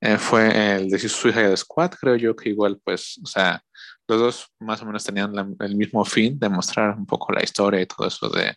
eh, 0.00 0.18
fue 0.18 0.76
el 0.76 0.90
de 0.90 0.98
Suicide 0.98 1.56
Squad, 1.56 1.92
creo 2.00 2.16
yo 2.16 2.36
que 2.36 2.50
igual, 2.50 2.80
pues, 2.84 3.20
o 3.22 3.26
sea, 3.26 3.62
los 4.06 4.20
dos 4.20 4.52
más 4.60 4.80
o 4.82 4.86
menos 4.86 5.04
tenían 5.04 5.32
el 5.60 5.76
mismo 5.76 6.04
fin 6.04 6.38
de 6.38 6.48
mostrar 6.48 6.96
un 6.96 7.06
poco 7.06 7.32
la 7.32 7.42
historia 7.42 7.80
y 7.80 7.86
todo 7.86 8.06
eso 8.06 8.28
de, 8.28 8.56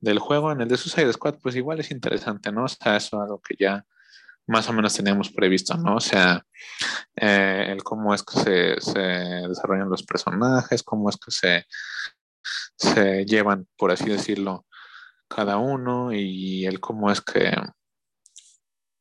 del 0.00 0.18
juego. 0.18 0.52
En 0.52 0.60
el 0.60 0.68
de 0.68 0.76
Suicide 0.76 1.12
Squad, 1.12 1.38
pues 1.40 1.56
igual 1.56 1.80
es 1.80 1.90
interesante, 1.90 2.52
¿no? 2.52 2.64
O 2.64 2.68
sea, 2.68 2.96
eso 2.96 3.16
es 3.16 3.22
algo 3.22 3.40
que 3.40 3.54
ya 3.58 3.84
más 4.46 4.68
o 4.68 4.72
menos 4.72 4.94
teníamos 4.94 5.30
previsto, 5.30 5.76
¿no? 5.78 5.96
O 5.96 6.00
sea, 6.00 6.44
eh, 7.16 7.66
el 7.68 7.82
cómo 7.82 8.12
es 8.12 8.22
que 8.22 8.38
se, 8.40 8.80
se, 8.80 9.00
desarrollan 9.48 9.88
los 9.88 10.02
personajes, 10.02 10.82
cómo 10.82 11.08
es 11.08 11.16
que 11.16 11.30
se, 11.30 11.66
se 12.76 13.24
llevan, 13.24 13.68
por 13.76 13.92
así 13.92 14.06
decirlo, 14.06 14.66
cada 15.34 15.56
uno 15.58 16.12
y 16.12 16.66
el 16.66 16.80
cómo 16.80 17.10
es 17.10 17.20
que 17.20 17.54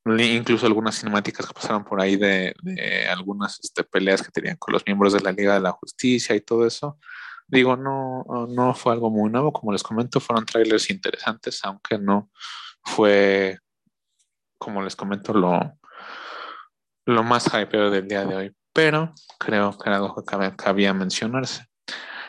incluso 0.05 0.65
algunas 0.65 0.97
cinemáticas 0.97 1.45
que 1.45 1.53
pasaron 1.53 1.83
por 1.83 2.01
ahí 2.01 2.15
de, 2.15 2.55
de 2.63 3.07
algunas 3.07 3.59
este, 3.63 3.83
peleas 3.83 4.21
que 4.23 4.31
tenían 4.31 4.57
con 4.57 4.73
los 4.73 4.83
miembros 4.85 5.13
de 5.13 5.19
la 5.19 5.31
Liga 5.31 5.53
de 5.53 5.59
la 5.59 5.71
Justicia 5.71 6.35
y 6.35 6.41
todo 6.41 6.65
eso. 6.65 6.97
Digo, 7.47 7.75
no, 7.75 8.23
no 8.49 8.73
fue 8.73 8.93
algo 8.93 9.09
muy 9.09 9.29
nuevo, 9.29 9.51
como 9.51 9.73
les 9.73 9.83
comento, 9.83 10.19
fueron 10.19 10.45
trailers 10.45 10.89
interesantes, 10.89 11.59
aunque 11.63 11.97
no 11.97 12.31
fue 12.83 13.59
como 14.57 14.81
les 14.81 14.95
comento, 14.95 15.33
lo, 15.33 15.77
lo 17.05 17.23
más 17.23 17.47
hypeado 17.47 17.91
del 17.91 18.07
día 18.07 18.25
de 18.25 18.35
hoy. 18.35 18.55
Pero 18.73 19.13
creo 19.37 19.77
que 19.77 19.89
era 19.89 19.97
algo 19.97 20.15
que 20.15 20.55
cabía 20.55 20.93
mencionarse. 20.93 21.65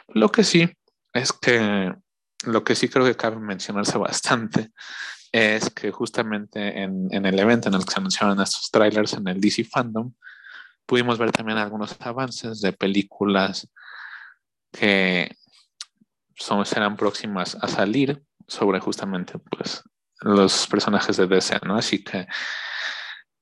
Lo 0.09 0.31
que 0.31 0.43
sí 0.43 0.69
es 1.12 1.33
que, 1.33 1.95
lo 2.45 2.65
que 2.65 2.75
sí 2.75 2.89
creo 2.89 3.05
que 3.05 3.17
cabe 3.17 3.37
mencionarse 3.37 3.99
bastante 3.99 4.73
es 5.33 5.71
que 5.71 5.91
justamente 5.91 6.83
en, 6.83 7.09
el 7.11 7.39
evento 7.39 7.69
en 7.69 7.75
el 7.75 7.85
que 7.85 7.93
se 7.93 8.01
anunciaron 8.01 8.41
estos 8.41 8.71
trailers 8.71 9.15
en 9.15 9.27
el 9.29 9.41
DC 9.41 9.65
Fandom, 9.65 10.13
pudimos 10.85 11.19
ver 11.19 11.33
también 11.33 11.57
algunos 11.57 11.97
avances 12.01 12.61
de 12.61 12.73
películas 12.75 13.67
que 14.71 15.35
serán 16.65 16.97
próximas 16.97 17.57
a 17.61 17.69
salir 17.69 18.23
sobre 18.47 18.81
justamente 18.81 19.39
pues 19.39 19.83
los 20.21 20.67
personajes 20.67 21.17
de 21.17 21.27
DC, 21.27 21.61
¿no? 21.65 21.77
Así 21.77 22.05
que 22.05 22.27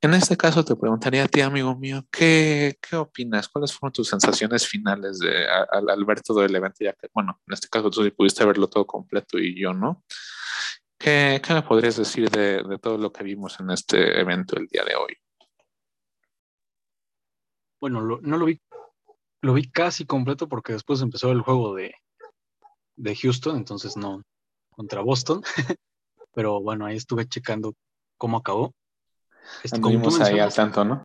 en 0.02 0.14
este 0.14 0.36
caso 0.36 0.64
te 0.64 0.76
preguntaría 0.76 1.24
a 1.24 1.28
ti, 1.28 1.40
amigo 1.40 1.76
mío, 1.76 2.06
¿qué, 2.10 2.78
qué 2.80 2.96
opinas? 2.96 3.48
¿Cuáles 3.48 3.72
fueron 3.72 3.92
tus 3.92 4.08
sensaciones 4.08 4.66
finales 4.66 5.20
al, 5.70 6.04
ver 6.04 6.22
todo 6.22 6.42
el 6.44 6.54
evento? 6.54 6.78
Ya 6.80 6.94
que, 6.94 7.08
bueno, 7.12 7.40
en 7.46 7.52
este 7.52 7.68
caso 7.68 7.90
tú 7.90 8.02
sí 8.02 8.10
pudiste 8.10 8.44
verlo 8.44 8.68
todo 8.68 8.86
completo 8.86 9.38
y 9.38 9.60
yo 9.60 9.74
no. 9.74 10.04
¿Qué, 10.98 11.40
me 11.50 11.62
podrías 11.62 11.96
decir 11.96 12.30
de, 12.30 12.62
de, 12.62 12.78
todo 12.78 12.98
lo 12.98 13.12
que 13.12 13.24
vimos 13.24 13.58
en 13.60 13.70
este 13.70 14.20
evento 14.20 14.56
el 14.56 14.66
día 14.66 14.84
de 14.84 14.94
hoy? 14.96 15.16
Bueno, 17.80 18.02
no 18.20 18.36
lo 18.38 18.44
vi, 18.44 18.60
lo 19.42 19.54
vi 19.54 19.70
casi 19.70 20.04
completo 20.06 20.48
porque 20.48 20.74
después 20.74 21.00
empezó 21.00 21.30
el 21.32 21.40
juego 21.40 21.74
de, 21.74 21.94
de 22.96 23.16
Houston, 23.16 23.56
entonces 23.56 23.96
no, 23.96 24.22
contra 24.70 25.00
Boston. 25.00 25.42
pero 26.32 26.60
bueno, 26.60 26.86
ahí 26.86 26.96
estuve 26.96 27.26
checando 27.26 27.74
cómo 28.16 28.38
acabó. 28.38 28.74
Este, 29.62 29.80
como 29.80 30.00
tú 30.02 30.22
ahí 30.22 30.38
al 30.38 30.52
tanto, 30.52 30.84
¿no? 30.84 31.02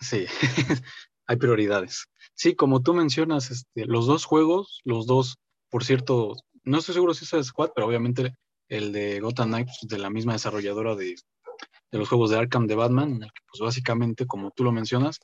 Sí, 0.00 0.26
hay 1.26 1.36
prioridades. 1.36 2.06
Sí, 2.34 2.54
como 2.54 2.82
tú 2.82 2.94
mencionas, 2.94 3.50
este, 3.50 3.86
los 3.86 4.06
dos 4.06 4.24
juegos, 4.24 4.80
los 4.84 5.06
dos, 5.06 5.38
por 5.70 5.84
cierto, 5.84 6.34
no 6.64 6.78
estoy 6.78 6.94
seguro 6.94 7.14
si 7.14 7.24
es 7.24 7.32
el 7.32 7.44
Squad, 7.44 7.70
pero 7.74 7.86
obviamente 7.86 8.34
el 8.68 8.92
de 8.92 9.20
Gotham 9.20 9.48
Knights 9.48 9.78
de 9.82 9.98
la 9.98 10.10
misma 10.10 10.34
desarrolladora 10.34 10.94
de, 10.94 11.16
de, 11.90 11.98
los 11.98 12.08
juegos 12.08 12.30
de 12.30 12.38
Arkham 12.38 12.66
de 12.66 12.74
Batman, 12.74 13.10
en 13.10 13.22
el 13.24 13.32
que 13.32 13.40
pues 13.50 13.60
básicamente, 13.60 14.26
como 14.26 14.50
tú 14.50 14.64
lo 14.64 14.72
mencionas, 14.72 15.18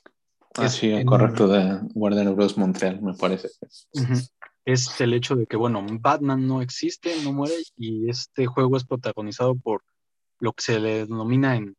Ah, 0.57 0.69
sí, 0.69 1.03
correcto, 1.03 1.49
de 1.49 1.81
Warner 1.95 2.29
Bros. 2.29 2.57
Montreal, 2.57 3.01
me 3.01 3.13
parece. 3.13 3.49
Uh 3.91 3.99
-huh 3.99 4.29
es 4.65 4.99
el 4.99 5.13
hecho 5.13 5.35
de 5.35 5.45
que, 5.45 5.55
bueno, 5.55 5.85
Batman 5.99 6.47
no 6.47 6.61
existe, 6.61 7.15
no 7.23 7.31
muere, 7.31 7.53
y 7.77 8.09
este 8.09 8.47
juego 8.47 8.75
es 8.75 8.83
protagonizado 8.83 9.55
por 9.55 9.83
lo 10.39 10.53
que 10.53 10.63
se 10.63 10.79
le 10.79 11.05
denomina 11.05 11.55
en, 11.55 11.75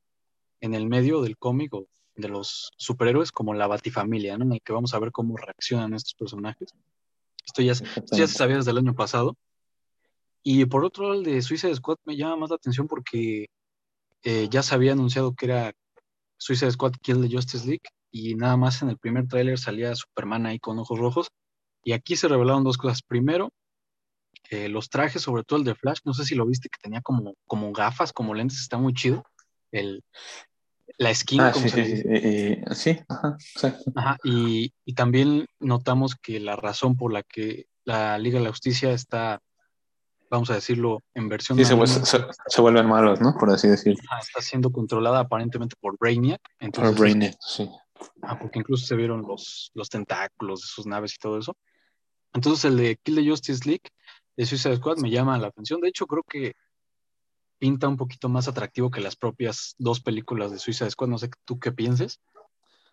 en 0.61 0.75
el 0.75 0.87
medio 0.87 1.23
del 1.23 1.37
cómic 1.37 1.75
o 1.75 1.87
de 2.15 2.29
los 2.29 2.71
superhéroes 2.77 3.31
como 3.31 3.55
la 3.55 3.67
Batifamilia, 3.67 4.39
¿no? 4.39 4.45
En 4.45 4.53
el 4.53 4.63
que 4.63 4.73
vamos 4.73 4.95
a 4.95 4.99
ver 4.99 5.13
cómo 5.13 5.37
reaccionan 5.37 5.95
estos 5.95 6.15
personajes. 6.15 6.73
Esto 7.45 7.63
ya, 7.63 7.75
ya 8.13 8.27
se 8.27 8.35
sabía 8.35 8.57
desde 8.57 8.71
el 8.71 8.79
año 8.79 8.95
pasado. 8.95 9.37
Y 10.43 10.65
por 10.67 10.85
otro 10.85 11.05
lado, 11.05 11.15
el 11.21 11.25
de 11.25 11.43
Suicide 11.43 11.75
Squad 11.75 11.99
me 12.05 12.17
llama 12.17 12.37
más 12.37 12.51
la 12.51 12.57
atención 12.57 12.87
porque 12.87 13.47
eh, 14.23 14.49
ya 14.51 14.63
se 14.63 14.75
había 14.75 14.93
anunciado 14.93 15.35
que 15.35 15.47
era 15.47 15.73
Suicide 16.39 16.71
Squad 16.71 16.93
Kill 17.03 17.21
the 17.21 17.35
Justice 17.35 17.67
League 17.67 17.83
y 18.11 18.35
nada 18.35 18.57
más 18.57 18.83
en 18.83 18.89
el 18.89 18.99
primer 18.99 19.29
tráiler 19.29 19.59
salía 19.59 19.95
Superman 19.95 20.47
ahí 20.47 20.59
con 20.59 20.79
ojos 20.79 20.99
rojos. 20.99 21.29
Y 21.85 21.93
aquí 21.93 22.17
se 22.17 22.29
revelaron 22.29 22.65
dos 22.65 22.79
cosas. 22.79 23.03
Primero, 23.03 23.51
eh, 24.51 24.69
los 24.69 24.89
trajes, 24.89 25.23
sobre 25.23 25.45
todo 25.45 25.59
el 25.59 25.65
de 25.65 25.75
Flash, 25.75 25.99
no 26.05 26.15
sé 26.15 26.25
si 26.25 26.35
lo 26.35 26.47
viste, 26.47 26.69
que 26.69 26.79
tenía 26.81 27.01
como, 27.01 27.35
como 27.47 27.73
gafas, 27.73 28.13
como 28.13 28.35
lentes, 28.35 28.61
está 28.61 28.79
muy 28.79 28.95
chido. 28.95 29.25
El, 29.73 30.05
la 30.99 31.15
skin, 31.15 31.41
ah, 31.41 31.53
como 31.53 31.69
sí, 31.69 31.85
sí, 31.85 31.97
sí, 31.97 32.59
sí, 32.75 33.01
ajá, 33.09 33.37
exacto. 33.55 33.93
Ajá, 33.95 34.17
y, 34.25 34.73
y, 34.85 34.95
también 34.95 35.47
notamos 35.61 36.15
que 36.15 36.41
la 36.41 36.57
razón 36.57 36.97
por 36.97 37.13
la 37.13 37.23
que 37.23 37.67
la 37.85 38.19
Liga 38.19 38.39
de 38.39 38.45
la 38.45 38.51
Justicia 38.51 38.93
está, 38.93 39.41
vamos 40.31 40.51
a 40.51 40.55
decirlo, 40.55 41.03
en 41.15 41.29
versión... 41.29 41.59
Sí, 41.59 41.65
se, 41.65 41.87
se, 41.87 42.19
se, 42.47 42.61
vuelven 42.61 42.87
malos, 42.87 43.21
¿no? 43.21 43.35
Por 43.39 43.51
así 43.51 43.69
decirlo. 43.69 44.01
Está 44.21 44.41
siendo 44.41 44.71
controlada 44.71 45.21
aparentemente 45.21 45.77
por 45.79 45.97
Brainiac. 45.99 46.41
Entonces, 46.61 46.93
por 46.93 47.01
Brainiac, 47.01 47.37
sí. 47.41 47.69
Ah, 48.23 48.39
porque 48.39 48.59
incluso 48.59 48.87
se 48.87 48.97
vieron 48.97 49.23
los, 49.23 49.71
los 49.75 49.89
tentáculos 49.89 50.61
de 50.61 50.67
sus 50.67 50.87
naves 50.87 51.15
y 51.15 51.19
todo 51.19 51.39
eso. 51.39 51.57
Entonces 52.33 52.65
el 52.67 52.77
de 52.77 52.97
Kill 53.03 53.17
the 53.17 53.29
Justice 53.29 53.67
League 53.67 53.89
de 54.37 54.47
Suicide 54.47 54.77
Squad 54.77 54.99
me 54.99 55.11
llama 55.11 55.39
la 55.39 55.49
atención. 55.49 55.81
De 55.81 55.89
hecho, 55.89 56.07
creo 56.07 56.23
que 56.29 56.55
pinta 57.59 57.89
un 57.89 57.97
poquito 57.97 58.29
más 58.29 58.49
atractivo 58.49 58.91
que 58.91 59.01
las 59.01 59.17
propias 59.17 59.75
dos 59.79 60.01
películas 60.01 60.51
de 60.51 60.59
Suicide 60.59 60.91
Squad. 60.91 61.09
No 61.09 61.19
sé 61.19 61.31
tú 61.45 61.59
qué 61.59 61.73
pienses. 61.73 62.21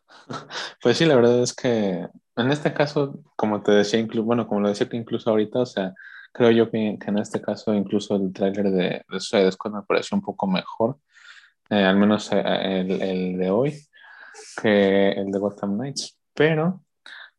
Pues 0.82 0.98
sí, 0.98 1.06
la 1.06 1.16
verdad 1.16 1.42
es 1.42 1.54
que 1.54 2.08
en 2.36 2.52
este 2.52 2.74
caso, 2.74 3.20
como 3.36 3.62
te 3.62 3.72
decía, 3.72 4.00
incluso, 4.00 4.26
bueno, 4.26 4.48
como 4.48 4.62
lo 4.62 4.70
decía 4.70 4.90
que 4.90 4.98
incluso 4.98 5.30
ahorita, 5.30 5.60
o 5.60 5.66
sea, 5.66 5.94
creo 6.32 6.52
yo 6.52 6.70
que, 6.70 6.98
en 7.00 7.18
este 7.18 7.42
caso 7.42 7.74
incluso 7.74 8.16
el 8.16 8.34
tráiler 8.34 8.72
de, 8.72 9.06
de, 9.08 9.20
Suicide 9.20 9.52
Squad 9.52 9.74
me 9.74 9.84
pareció 9.84 10.18
un 10.18 10.22
poco 10.22 10.48
mejor, 10.48 10.98
eh, 11.70 11.84
al 11.84 11.96
menos 11.96 12.32
eh, 12.32 12.42
el, 12.42 13.02
el, 13.02 13.38
de 13.38 13.50
hoy, 13.50 13.88
que 14.62 15.12
el 15.12 15.32
de 15.32 15.40
Gotham 15.40 15.78
Knights. 15.78 16.18
Pero, 16.34 16.84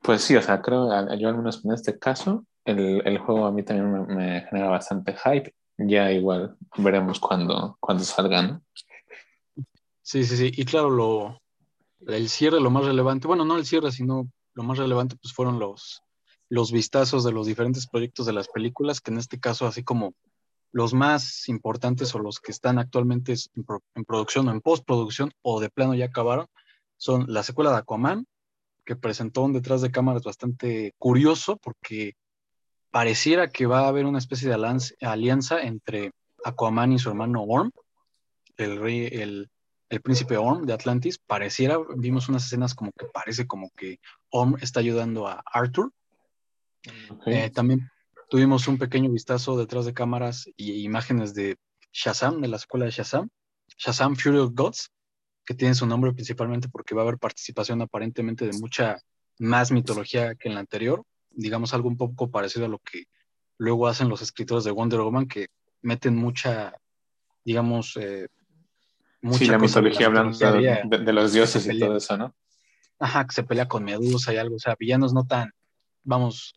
pues 0.00 0.22
sí, 0.22 0.37
o 0.37 0.42
sea, 0.42 0.62
creo, 0.62 0.88
yo 1.16 1.28
al 1.28 1.37
menos 1.37 1.64
en 1.64 1.72
este 1.72 1.98
caso, 1.98 2.46
el, 2.64 3.02
el 3.04 3.18
juego 3.18 3.46
a 3.46 3.52
mí 3.52 3.62
también 3.62 4.06
me, 4.06 4.42
genera 4.42 4.68
bastante 4.68 5.14
hype. 5.14 5.54
Ya 5.76 6.12
igual 6.12 6.56
veremos 6.76 7.18
cuando, 7.18 7.76
cuando 7.80 8.04
salgan. 8.04 8.62
Sí, 10.02 10.24
sí, 10.24 10.37
sí. 10.37 10.52
Y 10.54 10.64
claro, 10.64 10.90
lo, 10.90 11.40
el 12.06 12.28
cierre, 12.28 12.60
lo 12.60 12.70
más 12.70 12.84
relevante, 12.84 13.26
bueno, 13.26 13.44
no 13.44 13.56
el 13.56 13.66
cierre, 13.66 13.90
sino 13.90 14.30
lo 14.54 14.62
más 14.62 14.78
relevante, 14.78 15.16
pues 15.20 15.34
fueron 15.34 15.58
los, 15.58 16.02
los 16.48 16.70
vistazos 16.70 17.24
de 17.24 17.32
los 17.32 17.46
diferentes 17.46 17.87
proyectos 17.87 18.26
de 18.26 18.32
las 18.32 18.48
películas, 18.48 19.00
que 19.00 19.10
en 19.10 19.18
este 19.18 19.40
caso, 19.40 19.66
así 19.66 19.82
como 19.82 20.14
los 20.70 20.92
más 20.92 21.48
importantes 21.48 22.14
o 22.14 22.18
los 22.18 22.40
que 22.40 22.52
están 22.52 22.78
actualmente 22.78 23.32
en, 23.32 23.64
en 23.94 24.04
producción 24.04 24.48
o 24.48 24.52
en 24.52 24.60
postproducción 24.60 25.32
o 25.42 25.60
de 25.60 25.70
plano 25.70 25.94
ya 25.94 26.06
acabaron, 26.06 26.46
son 26.96 27.26
la 27.28 27.42
secuela 27.42 27.70
de 27.70 27.78
Aquaman, 27.78 28.26
que 28.84 28.96
presentó 28.96 29.42
un 29.42 29.52
detrás 29.52 29.80
de 29.80 29.90
cámaras 29.90 30.22
bastante 30.22 30.92
curioso 30.98 31.56
porque 31.56 32.14
pareciera 32.94 33.48
que 33.48 33.66
va 33.66 33.80
a 33.80 33.88
haber 33.88 34.07
una 34.07 34.18
especie 34.20 34.48
de 34.48 34.54
alianza 35.00 35.61
entre 35.61 36.12
Aquaman 36.44 36.92
y 36.92 37.00
su 37.00 37.09
hermano 37.09 37.42
Orm, 37.42 37.72
el 38.57 38.78
rey, 38.78 39.09
el, 39.11 39.50
el, 39.88 40.00
príncipe 40.00 40.37
Orm 40.37 40.64
de 40.64 40.74
Atlantis. 40.74 41.18
Pareciera, 41.18 41.76
vimos 41.96 42.28
unas 42.28 42.46
escenas 42.46 42.72
como 42.72 42.92
que 42.92 43.07
parece 43.07 43.48
como 43.48 43.68
que 43.70 43.98
Orm 44.30 44.59
está 44.61 44.78
ayudando 44.78 45.26
a 45.26 45.42
Arthur. 45.44 45.90
Okay. 47.11 47.35
Eh, 47.35 47.50
también 47.50 47.90
tuvimos 48.30 48.68
un 48.68 48.78
pequeño 48.78 49.11
vistazo 49.11 49.59
detrás 49.59 49.87
de 49.87 49.92
cámaras 49.92 50.48
y 50.57 50.85
imágenes 50.85 51.35
de 51.35 51.57
Shazam, 51.92 52.40
de 52.40 52.46
la 52.46 52.59
escuela 52.59 52.85
de 52.85 52.92
Shazam, 52.92 53.28
Shazam 53.76 54.14
Fury 54.14 54.38
of 54.38 54.52
Gods, 54.54 54.92
que 55.44 55.54
tiene 55.54 55.74
su 55.74 55.85
nombre 55.85 56.12
principalmente 56.12 56.68
porque 56.68 56.94
va 56.94 57.00
a 57.00 57.07
haber 57.07 57.18
participación 57.18 57.83
aparentemente 57.83 58.46
de 58.46 58.57
mucha 58.57 58.98
más 59.40 59.72
mitología 59.72 60.37
que 60.37 60.46
en 60.46 60.54
la 60.54 60.61
anterior 60.61 61.04
digamos, 61.37 61.75
algo 61.75 61.88
un 61.88 61.97
poco 61.97 62.31
parecido 62.31 62.66
a 62.66 62.68
lo 62.68 62.79
que 62.79 63.05
luego 63.59 63.87
hacen 63.87 64.09
los 64.09 64.23
escritores 64.23 64.64
de 64.64 64.70
Wonder 64.70 65.01
Woman, 65.01 65.27
que 65.27 65.49
meten 65.83 66.16
mucha, 66.16 66.75
digamos, 67.44 67.97
eh, 67.97 68.29
mucha 69.20 69.38
sí, 69.38 69.47
la 69.47 69.59
mitología 69.59 70.07
hablando 70.07 70.37
de, 70.38 70.83
de, 71.05 71.12
los 71.12 71.33
dioses 71.33 71.66
y 71.66 71.79
todo 71.79 71.97
eso, 71.97 72.16
¿no? 72.16 72.35
Ajá, 72.99 73.27
que 73.27 73.35
se 73.35 73.42
pelea 73.42 73.68
con 73.68 73.85
Medusa 73.85 74.33
y 74.33 74.37
algo, 74.37 74.57
o 74.57 74.59
sea, 74.59 74.77
villanos 74.79 75.12
no 75.12 75.27
tan, 75.27 75.53
vamos, 76.03 76.55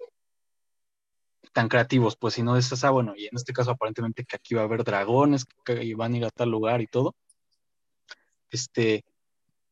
tan 1.54 1.70
creativos, 1.70 2.16
pues, 2.16 2.36
sino 2.36 2.54
de 2.54 2.60
esas, 2.60 2.84
ah, 2.84 2.92
bueno, 2.92 3.14
y 3.16 3.26
en 3.26 3.36
este 3.36 3.54
caso 3.54 3.72
aparentemente 3.72 4.26
que 4.26 4.36
aquí 4.36 4.54
va 4.54 4.62
a 4.62 4.66
haber 4.66 4.84
dragones 4.84 5.46
que 5.66 5.96
van 5.96 6.14
a 6.14 6.18
ir 6.18 6.26
a 6.26 6.30
tal 6.30 6.50
lugar 6.50 6.82
y 6.82 6.88
todo. 6.88 7.16
Este, 8.50 9.04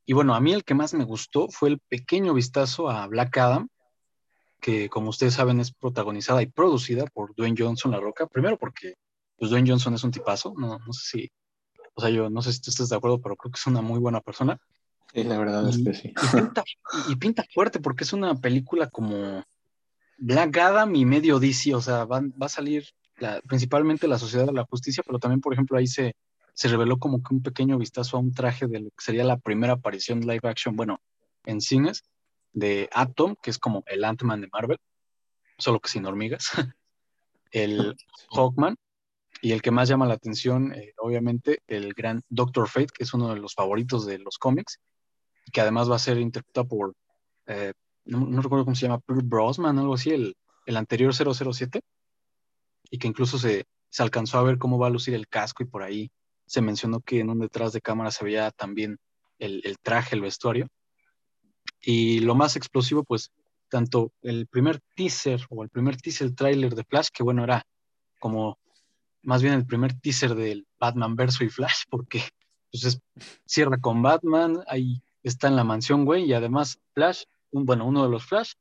y 0.06 0.14
bueno, 0.14 0.36
a 0.36 0.42
mí 0.42 0.54
el 0.54 0.64
que 0.64 0.74
más 0.74 0.94
me 0.94 1.04
gustó 1.04 1.48
fue 1.50 1.70
el 1.70 1.80
pequeño 1.80 2.34
vistazo 2.34 2.90
a 2.90 3.06
Black 3.08 3.38
Adam, 3.38 3.70
que 4.66 4.90
como 4.90 5.12
ustedes 5.12 5.36
saben 5.36 5.60
es 5.60 5.72
protagonizada 5.72 6.42
y 6.42 6.48
producida 6.48 7.06
por 7.14 7.36
Dwayne 7.36 7.56
Johnson 7.56 7.92
La 7.92 8.00
Roca, 8.00 8.26
primero 8.26 8.58
porque 8.58 8.96
pues 9.38 9.52
Dwayne 9.52 9.70
Johnson 9.70 9.94
es 9.94 10.04
un 10.04 10.10
tipazo, 10.10 10.56
no, 10.58 10.80
no 10.80 10.92
sé 10.92 11.02
si, 11.06 11.32
o 11.94 12.02
sea, 12.02 12.10
yo 12.10 12.32
no 12.32 12.42
sé 12.42 12.52
si 12.52 12.62
tú 12.62 12.72
estás 12.72 12.90
de 12.90 12.96
acuerdo, 12.96 13.22
pero 13.22 13.36
creo 13.36 13.52
que 13.52 13.60
es 13.60 13.68
una 13.68 13.84
muy 13.84 14.00
buena 14.00 14.22
persona. 14.22 14.60
Sí, 15.14 15.24
la 15.24 15.38
verdad 15.38 15.68
y, 15.68 15.70
es 15.70 15.84
que 15.84 15.94
sí. 15.94 16.08
Y 16.10 16.36
pinta, 16.36 16.64
y 17.10 17.16
pinta, 17.16 17.46
fuerte 17.54 17.80
porque 17.80 18.06
es 18.06 18.14
una 18.14 18.34
película 18.42 18.90
como 18.90 19.44
Black 20.18 20.58
Adam 20.58 20.96
y 20.96 21.06
medio 21.06 21.40
DC, 21.40 21.76
o 21.76 21.82
sea, 21.82 22.06
va, 22.06 22.22
va 22.22 22.48
a 22.48 22.50
salir 22.50 22.88
la, 23.20 23.42
principalmente 23.42 24.08
la 24.08 24.18
Sociedad 24.18 24.48
de 24.48 24.54
la 24.54 24.66
Justicia, 24.66 25.04
pero 25.06 25.20
también, 25.20 25.42
por 25.42 25.54
ejemplo, 25.54 25.78
ahí 25.78 25.86
se, 25.86 26.16
se 26.56 26.70
reveló 26.70 26.98
como 26.98 27.22
que 27.22 27.36
un 27.36 27.44
pequeño 27.44 27.78
vistazo 27.78 28.18
a 28.18 28.20
un 28.20 28.34
traje 28.34 28.66
de 28.66 28.80
lo 28.80 28.90
que 28.90 29.06
sería 29.06 29.26
la 29.26 29.38
primera 29.38 29.74
aparición 29.74 30.22
live 30.22 30.50
action, 30.50 30.76
bueno, 30.76 31.02
en 31.46 31.62
cines, 31.62 32.04
de 32.56 32.90
Atom, 32.94 33.36
que 33.42 33.52
es 33.52 33.60
como 33.60 33.84
el 33.86 34.04
Ant-Man 34.04 34.42
de 34.42 34.50
Marvel, 34.52 34.80
solo 35.58 35.80
que 35.80 35.90
sin 35.90 36.06
hormigas, 36.06 36.50
el 37.52 37.96
Hawkman, 38.32 38.76
y 39.42 39.52
el 39.52 39.62
que 39.62 39.72
más 39.72 39.90
llama 39.90 40.08
la 40.08 40.16
atención, 40.16 40.74
eh, 40.74 40.94
obviamente, 40.98 41.60
el 41.68 41.94
gran 41.94 42.24
Doctor 42.30 42.68
Fate, 42.68 42.94
que 42.94 43.04
es 43.04 43.14
uno 43.14 43.34
de 43.34 43.40
los 43.40 43.54
favoritos 43.54 44.06
de 44.06 44.18
los 44.18 44.38
cómics, 44.38 44.80
que 45.52 45.62
además 45.62 45.92
va 45.92 45.98
a 45.98 46.00
ser 46.00 46.18
interpretado 46.18 46.68
por, 46.68 46.96
eh, 47.46 47.74
no, 48.06 48.22
no, 48.22 48.42
recuerdo 48.42 48.66
cómo 48.66 48.76
se 48.76 48.88
llama, 48.88 49.02
Brosman, 49.06 49.78
algo 49.78 49.94
así, 49.94 50.12
el, 50.12 50.36
el 50.66 50.78
anterior 50.78 51.14
007, 51.14 51.82
y 52.90 52.98
que 52.98 53.08
incluso 53.08 53.38
se, 53.38 53.66
se 53.90 54.04
alcanzó 54.04 54.40
a 54.40 54.44
ver 54.44 54.58
cómo 54.58 54.80
va 54.80 54.88
a 54.88 54.92
lucir 54.92 55.14
el 55.14 55.28
casco 55.28 55.64
y 55.64 55.68
por 55.68 55.84
ahí 55.84 56.12
se 56.46 56.62
mencionó 56.62 57.02
que 57.02 57.20
en 57.20 57.30
un 57.30 57.40
detrás 57.40 57.74
de 57.74 57.82
cámara 57.82 58.12
se 58.12 58.24
veía 58.24 58.52
también 58.52 58.98
el, 59.40 59.62
el 59.66 59.78
traje, 59.80 60.16
el 60.16 60.22
vestuario. 60.22 60.68
Y 61.86 62.20
lo 62.20 62.34
más 62.34 62.56
explosivo, 62.56 63.04
pues, 63.04 63.32
tanto 63.70 64.12
el 64.24 64.48
primer 64.48 64.82
teaser 64.96 65.46
o 65.50 65.64
el 65.64 65.70
primer 65.70 65.98
teaser 65.98 66.34
trailer 66.34 66.74
de 66.74 66.84
Flash, 66.84 67.10
que 67.14 67.24
bueno, 67.24 67.44
era 67.44 67.64
como 68.20 68.58
más 69.22 69.42
bien 69.42 69.54
el 69.54 69.66
primer 69.66 69.94
teaser 70.00 70.36
del 70.36 70.68
Batman 70.80 71.16
verso 71.16 71.44
y 71.44 71.50
Flash, 71.50 71.84
porque 71.90 72.24
pues 72.72 72.84
es, 72.86 73.00
cierra 73.46 73.78
con 73.78 74.02
Batman, 74.02 74.64
ahí 74.68 75.02
está 75.24 75.48
en 75.48 75.56
la 75.56 75.64
mansión, 75.64 76.06
güey, 76.06 76.26
y 76.26 76.34
además 76.34 76.80
Flash, 76.94 77.24
un, 77.52 77.66
bueno, 77.66 77.86
uno 77.86 78.04
de 78.04 78.10
los 78.10 78.26
Flash, 78.26 78.54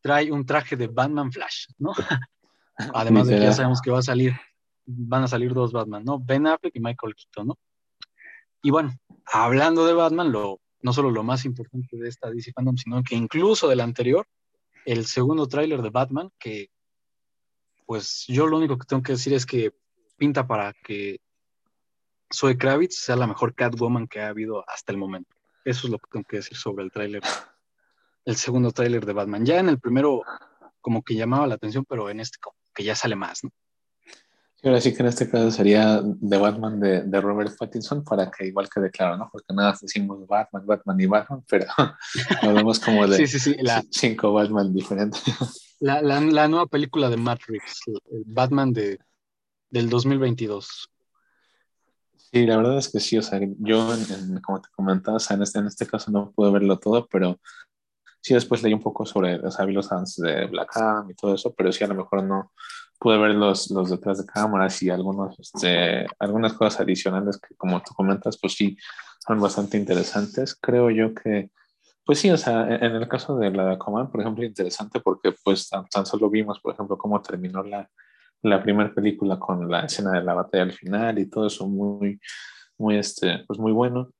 trae 0.00 0.30
un 0.30 0.46
traje 0.46 0.76
de 0.76 0.86
Batman 0.86 1.32
Flash, 1.32 1.66
¿no? 1.78 1.92
además 2.94 3.26
de 3.26 3.36
que 3.36 3.42
ya 3.42 3.52
sabemos 3.52 3.80
que 3.80 3.90
va 3.90 3.98
a 3.98 4.02
salir, 4.02 4.34
van 4.84 5.24
a 5.24 5.28
salir 5.28 5.52
dos 5.52 5.72
Batman, 5.72 6.04
¿no? 6.04 6.20
Ben 6.20 6.46
Affleck 6.46 6.76
y 6.76 6.80
Michael 6.80 7.14
Keaton, 7.14 7.48
¿no? 7.48 7.58
Y 8.62 8.70
bueno, 8.70 8.94
hablando 9.24 9.86
de 9.86 9.94
Batman, 9.94 10.32
lo 10.32 10.60
no 10.86 10.92
solo 10.92 11.10
lo 11.10 11.24
más 11.24 11.44
importante 11.44 11.96
de 11.96 12.08
esta 12.08 12.30
DC 12.30 12.52
Fandom, 12.52 12.76
sino 12.76 13.02
que 13.02 13.16
incluso 13.16 13.66
del 13.66 13.80
anterior, 13.80 14.24
el 14.84 15.04
segundo 15.04 15.48
tráiler 15.48 15.82
de 15.82 15.90
Batman, 15.90 16.30
que 16.38 16.70
pues 17.86 18.24
yo 18.28 18.46
lo 18.46 18.56
único 18.56 18.78
que 18.78 18.86
tengo 18.86 19.02
que 19.02 19.14
decir 19.14 19.34
es 19.34 19.44
que 19.44 19.72
pinta 20.16 20.46
para 20.46 20.72
que 20.84 21.18
Zoe 22.32 22.56
Kravitz 22.56 22.98
sea 22.98 23.16
la 23.16 23.26
mejor 23.26 23.56
Catwoman 23.56 24.06
que 24.06 24.20
ha 24.20 24.28
habido 24.28 24.64
hasta 24.70 24.92
el 24.92 24.98
momento. 24.98 25.34
Eso 25.64 25.88
es 25.88 25.90
lo 25.90 25.98
que 25.98 26.08
tengo 26.08 26.24
que 26.24 26.36
decir 26.36 26.56
sobre 26.56 26.84
el 26.84 26.92
tráiler, 26.92 27.22
el 28.24 28.36
segundo 28.36 28.70
tráiler 28.70 29.04
de 29.04 29.12
Batman. 29.12 29.44
Ya 29.44 29.58
en 29.58 29.68
el 29.68 29.80
primero 29.80 30.22
como 30.80 31.02
que 31.02 31.16
llamaba 31.16 31.48
la 31.48 31.56
atención, 31.56 31.84
pero 31.84 32.10
en 32.10 32.20
este 32.20 32.38
como 32.38 32.56
que 32.72 32.84
ya 32.84 32.94
sale 32.94 33.16
más, 33.16 33.42
¿no? 33.42 33.50
Ahora 34.68 34.80
sí 34.80 34.94
que 34.94 35.02
en 35.02 35.08
este 35.08 35.28
caso 35.28 35.50
sería 35.50 36.00
de 36.02 36.38
Batman 36.38 36.80
de, 36.80 37.02
de, 37.02 37.20
Robert 37.20 37.56
Pattinson 37.58 38.04
para 38.04 38.30
que 38.30 38.46
igual 38.46 38.68
quede 38.68 38.90
claro, 38.90 39.16
¿no? 39.16 39.28
Porque 39.30 39.52
nada 39.54 39.76
decimos 39.80 40.26
Batman, 40.26 40.66
Batman 40.66 41.00
y 41.00 41.06
Batman, 41.06 41.44
pero 41.48 41.66
hablamos 42.42 42.80
como 42.80 43.06
de 43.06 43.16
sí, 43.16 43.26
sí, 43.26 43.38
sí, 43.38 43.56
la, 43.60 43.82
cinco 43.90 44.32
Batman 44.32 44.72
diferentes. 44.72 45.22
La, 45.78 46.00
la, 46.00 46.22
la, 46.22 46.48
nueva 46.48 46.64
película 46.64 47.10
de 47.10 47.18
Matrix, 47.18 47.82
el 47.86 48.24
Batman 48.24 48.72
de, 48.72 48.98
del 49.68 49.90
2022. 49.90 50.90
Sí, 52.16 52.46
la 52.46 52.56
verdad 52.56 52.78
es 52.78 52.88
que 52.88 52.98
sí, 52.98 53.18
o 53.18 53.22
sea, 53.22 53.38
yo, 53.58 53.92
en, 53.92 54.00
en, 54.10 54.40
como 54.40 54.62
te 54.62 54.70
comentaba, 54.74 55.18
o 55.18 55.20
sea, 55.20 55.36
en, 55.36 55.42
este, 55.42 55.58
en 55.58 55.66
este 55.66 55.86
caso 55.86 56.10
no 56.10 56.32
pude 56.32 56.50
verlo 56.50 56.78
todo, 56.78 57.06
pero 57.08 57.38
sí 58.22 58.32
después 58.32 58.62
leí 58.62 58.72
un 58.72 58.82
poco 58.82 59.04
sobre, 59.04 59.36
o 59.36 59.50
sea, 59.50 59.66
vi 59.66 59.74
los 59.74 59.90
de 60.16 60.46
Black 60.46 60.76
Adam 60.78 61.10
y 61.10 61.14
todo 61.14 61.34
eso, 61.34 61.54
pero 61.54 61.70
sí 61.70 61.84
a 61.84 61.88
lo 61.88 61.94
mejor 61.94 62.24
no 62.24 62.52
pude 62.98 63.18
ver 63.18 63.34
los, 63.34 63.70
los 63.70 63.90
detrás 63.90 64.18
de 64.18 64.26
cámaras 64.26 64.82
y 64.82 64.90
algunos, 64.90 65.38
este, 65.38 66.06
algunas 66.18 66.52
cosas 66.54 66.80
adicionales 66.80 67.38
que 67.38 67.54
como 67.56 67.80
tú 67.82 67.94
comentas, 67.94 68.38
pues 68.40 68.54
sí, 68.54 68.76
son 69.26 69.40
bastante 69.40 69.76
interesantes. 69.76 70.54
Creo 70.54 70.90
yo 70.90 71.14
que, 71.14 71.50
pues 72.04 72.18
sí, 72.18 72.30
o 72.30 72.36
sea, 72.36 72.66
en 72.68 72.94
el 72.96 73.08
caso 73.08 73.36
de 73.36 73.50
la 73.50 73.72
Aquaman, 73.72 74.10
por 74.10 74.20
ejemplo, 74.20 74.44
interesante 74.44 75.00
porque 75.00 75.34
pues 75.44 75.68
tan, 75.68 75.86
tan 75.88 76.06
solo 76.06 76.30
vimos, 76.30 76.60
por 76.60 76.74
ejemplo, 76.74 76.96
cómo 76.96 77.20
terminó 77.20 77.62
la, 77.62 77.88
la 78.42 78.62
primera 78.62 78.94
película 78.94 79.38
con 79.38 79.70
la 79.70 79.80
escena 79.80 80.12
de 80.12 80.22
la 80.22 80.34
batalla 80.34 80.64
al 80.64 80.72
final 80.72 81.18
y 81.18 81.28
todo 81.28 81.46
eso 81.46 81.68
muy, 81.68 82.20
muy, 82.78 82.96
este, 82.96 83.44
pues 83.46 83.58
muy 83.58 83.72
bueno. 83.72 84.10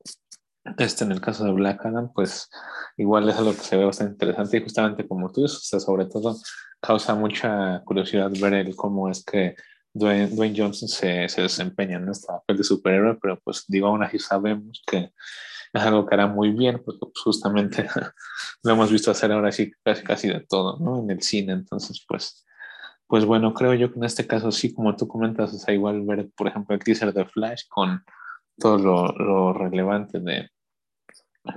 Este, 0.78 1.04
en 1.04 1.12
el 1.12 1.20
caso 1.20 1.44
de 1.44 1.52
Black 1.52 1.84
Adam, 1.86 2.12
pues 2.12 2.50
igual 2.96 3.28
es 3.28 3.36
algo 3.36 3.52
que 3.52 3.62
se 3.62 3.76
ve 3.76 3.84
bastante 3.84 4.12
interesante 4.12 4.56
y 4.56 4.62
justamente 4.62 5.06
como 5.06 5.30
tú 5.30 5.42
dices, 5.42 5.58
o 5.58 5.60
sea, 5.60 5.80
sobre 5.80 6.06
todo 6.06 6.36
causa 6.80 7.14
mucha 7.14 7.82
curiosidad 7.84 8.30
ver 8.40 8.54
el 8.54 8.74
cómo 8.74 9.08
es 9.10 9.24
que 9.24 9.54
Dwayne, 9.92 10.28
Dwayne 10.28 10.56
Johnson 10.56 10.88
se, 10.88 11.28
se, 11.28 11.42
desempeña 11.42 11.96
en 11.96 12.08
este 12.08 12.26
papel 12.26 12.58
de 12.58 12.64
superhéroe, 12.64 13.18
pero 13.20 13.40
pues 13.40 13.64
digo, 13.68 13.88
aún 13.88 14.02
así 14.02 14.18
sabemos 14.18 14.82
que 14.86 15.12
es 15.72 15.82
algo 15.82 16.06
que 16.06 16.14
hará 16.14 16.26
muy 16.26 16.50
bien, 16.50 16.82
porque 16.84 17.00
pues, 17.00 17.22
justamente 17.22 17.88
lo 18.62 18.72
hemos 18.72 18.90
visto 18.90 19.10
hacer 19.10 19.32
ahora 19.32 19.52
sí 19.52 19.72
casi, 19.82 20.02
casi 20.02 20.28
de 20.28 20.40
todo, 20.40 20.78
¿no? 20.78 21.00
En 21.02 21.10
el 21.10 21.22
cine, 21.22 21.52
entonces 21.52 22.04
pues 22.06 22.46
pues 23.08 23.24
bueno, 23.24 23.54
creo 23.54 23.72
yo 23.74 23.92
que 23.92 23.98
en 23.98 24.04
este 24.04 24.26
caso 24.26 24.50
sí, 24.50 24.74
como 24.74 24.96
tú 24.96 25.06
comentas, 25.06 25.54
o 25.54 25.58
sea, 25.58 25.72
igual 25.72 26.02
ver, 26.04 26.28
por 26.36 26.48
ejemplo, 26.48 26.74
el 26.74 26.82
teaser 26.82 27.12
de 27.12 27.24
Flash 27.24 27.62
con 27.68 28.04
todo 28.58 28.78
lo, 28.78 29.12
lo 29.12 29.52
relevante 29.52 30.18
de, 30.18 30.50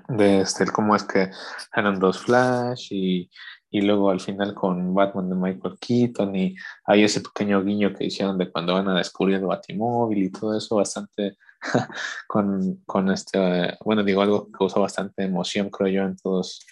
de 0.07 0.41
este, 0.41 0.65
cómo 0.67 0.95
es 0.95 1.03
que 1.03 1.29
eran 1.75 1.99
dos 1.99 2.19
Flash 2.19 2.87
y, 2.91 3.29
y, 3.69 3.81
luego 3.81 4.09
al 4.09 4.19
final 4.19 4.53
con 4.53 4.93
Batman 4.93 5.29
de 5.29 5.35
Michael 5.35 5.77
Keaton 5.79 6.35
y 6.35 6.55
hay 6.85 7.03
ese 7.03 7.21
pequeño 7.21 7.63
guiño 7.63 7.93
que 7.93 8.05
hicieron 8.05 8.37
de 8.37 8.51
cuando 8.51 8.73
van 8.73 8.87
a 8.89 8.97
descubrir 8.97 9.37
el 9.37 9.45
Batimóvil 9.45 10.23
y 10.23 10.31
todo 10.31 10.57
eso 10.57 10.75
bastante 10.75 11.37
con, 12.27 12.83
con 12.85 13.11
este, 13.11 13.77
bueno, 13.83 14.03
digo 14.03 14.21
algo 14.21 14.45
que 14.45 14.51
causó 14.53 14.81
bastante 14.81 15.23
emoción 15.23 15.69
creo 15.69 15.89
yo 15.89 16.03
en 16.03 16.17
todos, 16.17 16.65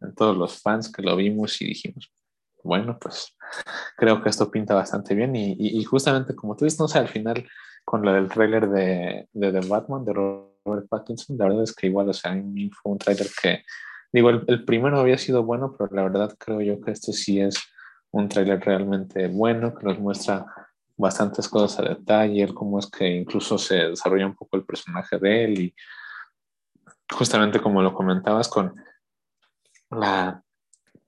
en 0.00 0.14
todos 0.14 0.36
los 0.36 0.60
fans 0.60 0.90
que 0.92 1.02
lo 1.02 1.16
vimos 1.16 1.60
y 1.60 1.66
dijimos, 1.66 2.10
bueno, 2.66 2.98
pues 2.98 3.34
creo 3.96 4.22
que 4.22 4.28
esto 4.28 4.50
pinta 4.50 4.74
bastante 4.74 5.14
bien 5.14 5.34
y, 5.36 5.56
y, 5.58 5.84
justamente 5.84 6.34
como 6.34 6.56
tú 6.56 6.64
dices, 6.64 6.80
no 6.80 6.88
sé, 6.88 6.98
al 6.98 7.08
final 7.08 7.46
con 7.84 8.02
lo 8.02 8.12
del 8.12 8.28
tráiler 8.28 8.68
de, 8.68 9.28
de, 9.32 9.52
The 9.52 9.68
Batman 9.68 10.04
de 10.04 10.12
Robert 10.66 10.88
Pattinson, 10.88 11.38
la 11.38 11.46
verdad 11.46 11.62
es 11.62 11.74
que 11.74 11.86
igual, 11.86 12.08
o 12.08 12.12
sea, 12.12 12.32
a 12.32 12.34
mí 12.34 12.70
fue 12.70 12.92
un 12.92 12.98
tráiler 12.98 13.28
que, 13.40 13.62
digo, 14.12 14.30
el, 14.30 14.44
el, 14.48 14.64
primero 14.64 14.98
había 14.98 15.18
sido 15.18 15.44
bueno, 15.44 15.74
pero 15.78 15.90
la 15.94 16.02
verdad 16.02 16.34
creo 16.38 16.60
yo 16.60 16.80
que 16.80 16.90
este 16.90 17.12
sí 17.12 17.40
es 17.40 17.56
un 18.10 18.28
tráiler 18.28 18.60
realmente 18.60 19.28
bueno, 19.28 19.74
que 19.74 19.86
nos 19.86 19.98
muestra 19.98 20.46
bastantes 20.96 21.48
cosas 21.48 21.78
a 21.78 21.88
detalle, 21.88 22.52
cómo 22.54 22.78
es 22.78 22.90
que 22.90 23.06
incluso 23.06 23.58
se 23.58 23.76
desarrolla 23.76 24.26
un 24.26 24.34
poco 24.34 24.56
el 24.56 24.64
personaje 24.64 25.18
de 25.18 25.44
él 25.44 25.60
y 25.60 25.74
justamente 27.12 27.60
como 27.60 27.82
lo 27.82 27.92
comentabas 27.92 28.48
con 28.48 28.74
la 29.90 30.42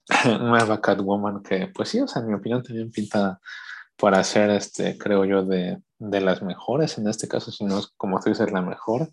nueva 0.40 0.80
Catwoman 0.80 1.42
que, 1.42 1.68
pues 1.68 1.88
sí, 1.88 2.00
o 2.00 2.06
sea, 2.08 2.22
en 2.22 2.28
mi 2.28 2.34
opinión 2.34 2.62
también 2.62 2.90
pinta 2.90 3.40
para 3.96 4.22
ser, 4.22 4.50
este, 4.50 4.96
creo 4.96 5.24
yo, 5.24 5.44
de, 5.44 5.82
de 5.98 6.20
las 6.20 6.42
mejores, 6.42 6.98
en 6.98 7.08
este 7.08 7.26
caso, 7.26 7.50
si 7.50 7.64
no 7.64 7.78
es 7.78 7.88
como 7.96 8.20
tú 8.20 8.30
dices, 8.30 8.52
la 8.52 8.62
mejor 8.62 9.10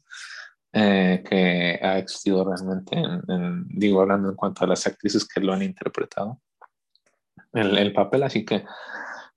eh, 0.77 1.23
que 1.27 1.79
ha 1.81 1.97
existido 1.97 2.43
realmente, 2.43 2.97
en, 2.97 3.21
en, 3.29 3.65
digo, 3.69 4.01
hablando 4.01 4.27
en 4.29 4.35
cuanto 4.35 4.65
a 4.65 4.67
las 4.67 4.85
actrices 4.85 5.25
que 5.25 5.39
lo 5.39 5.53
han 5.53 5.61
interpretado, 5.61 6.41
el, 7.53 7.77
el 7.77 7.93
papel, 7.93 8.23
así 8.23 8.43
que, 8.43 8.65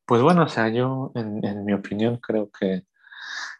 pues 0.04 0.20
bueno, 0.20 0.42
o 0.42 0.48
sea, 0.48 0.68
yo, 0.68 1.12
en, 1.14 1.44
en, 1.44 1.64
mi 1.64 1.74
opinión, 1.74 2.16
creo 2.16 2.50
que 2.50 2.82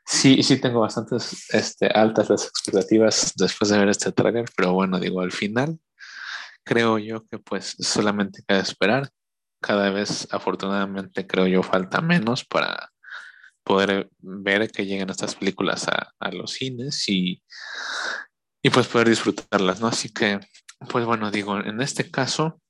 sí, 0.05 0.43
sí 0.43 0.61
tengo 0.61 0.81
bastantes 0.81 1.55
este, 1.55 1.87
altas 1.87 2.29
las 2.29 2.49
expectativas 2.49 3.33
después 3.37 3.71
de 3.71 3.79
ver 3.79 3.91
este 3.91 4.11
trailer, 4.11 4.47
pero 4.57 4.73
bueno, 4.73 4.99
digo, 4.99 5.21
al 5.21 5.31
final 5.31 5.79
creo 6.65 6.99
yo 6.99 7.25
que 7.29 7.39
pues 7.39 7.77
solamente 7.79 8.43
queda 8.47 8.59
esperar. 8.59 9.09
Cada 9.61 9.91
vez, 9.91 10.27
afortunadamente, 10.33 11.29
creo 11.29 11.47
yo, 11.47 11.63
falta 11.63 12.01
menos 12.01 12.45
para 12.45 12.91
poder 13.69 14.09
ver 14.19 14.71
que 14.73 14.87
lleguen 14.87 15.11
estas 15.11 15.35
películas 15.35 15.87
a, 15.89 16.15
a 16.19 16.33
los 16.33 16.53
cines 16.53 17.07
y, 17.09 17.43
y 18.63 18.71
pues 18.71 18.89
poder 18.89 19.11
disfrutarlas, 19.11 19.81
¿no? 19.81 19.89
Así 19.89 20.09
que, 20.09 20.41
pues 20.89 21.05
bueno, 21.05 21.31
digo, 21.31 21.61
en 21.61 21.81
este 21.83 22.11
caso, 22.11 22.63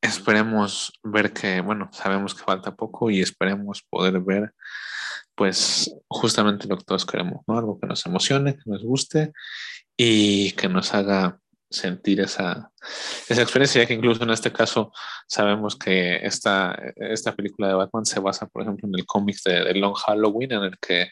esperemos 0.00 0.92
ver 1.02 1.32
que, 1.32 1.60
bueno, 1.60 1.90
sabemos 1.92 2.36
que 2.36 2.44
falta 2.44 2.76
poco 2.76 3.10
y 3.10 3.20
esperemos 3.20 3.82
poder 3.90 4.20
ver, 4.20 4.54
pues, 5.34 5.92
justamente 6.06 6.68
lo 6.68 6.78
que 6.78 6.84
todos 6.84 7.04
queremos, 7.04 7.42
¿no? 7.48 7.58
Algo 7.58 7.80
que 7.80 7.88
nos 7.88 8.06
emocione, 8.06 8.54
que 8.54 8.70
nos 8.70 8.84
guste 8.84 9.32
y 9.96 10.52
que 10.52 10.68
nos 10.68 10.94
haga 10.94 11.40
sentir 11.72 12.20
esa, 12.20 12.70
esa 13.28 13.42
experiencia, 13.42 13.82
ya 13.82 13.88
que 13.88 13.94
incluso 13.94 14.22
en 14.22 14.30
este 14.30 14.52
caso 14.52 14.92
sabemos 15.26 15.76
que 15.76 16.16
esta, 16.24 16.76
esta 16.96 17.34
película 17.34 17.68
de 17.68 17.74
Batman 17.74 18.04
se 18.04 18.20
basa, 18.20 18.46
por 18.46 18.62
ejemplo, 18.62 18.88
en 18.88 18.94
el 18.98 19.06
cómic 19.06 19.36
de, 19.44 19.64
de, 19.64 19.74
Long 19.74 19.94
Halloween, 19.94 20.52
en 20.52 20.62
el 20.64 20.78
que 20.78 21.10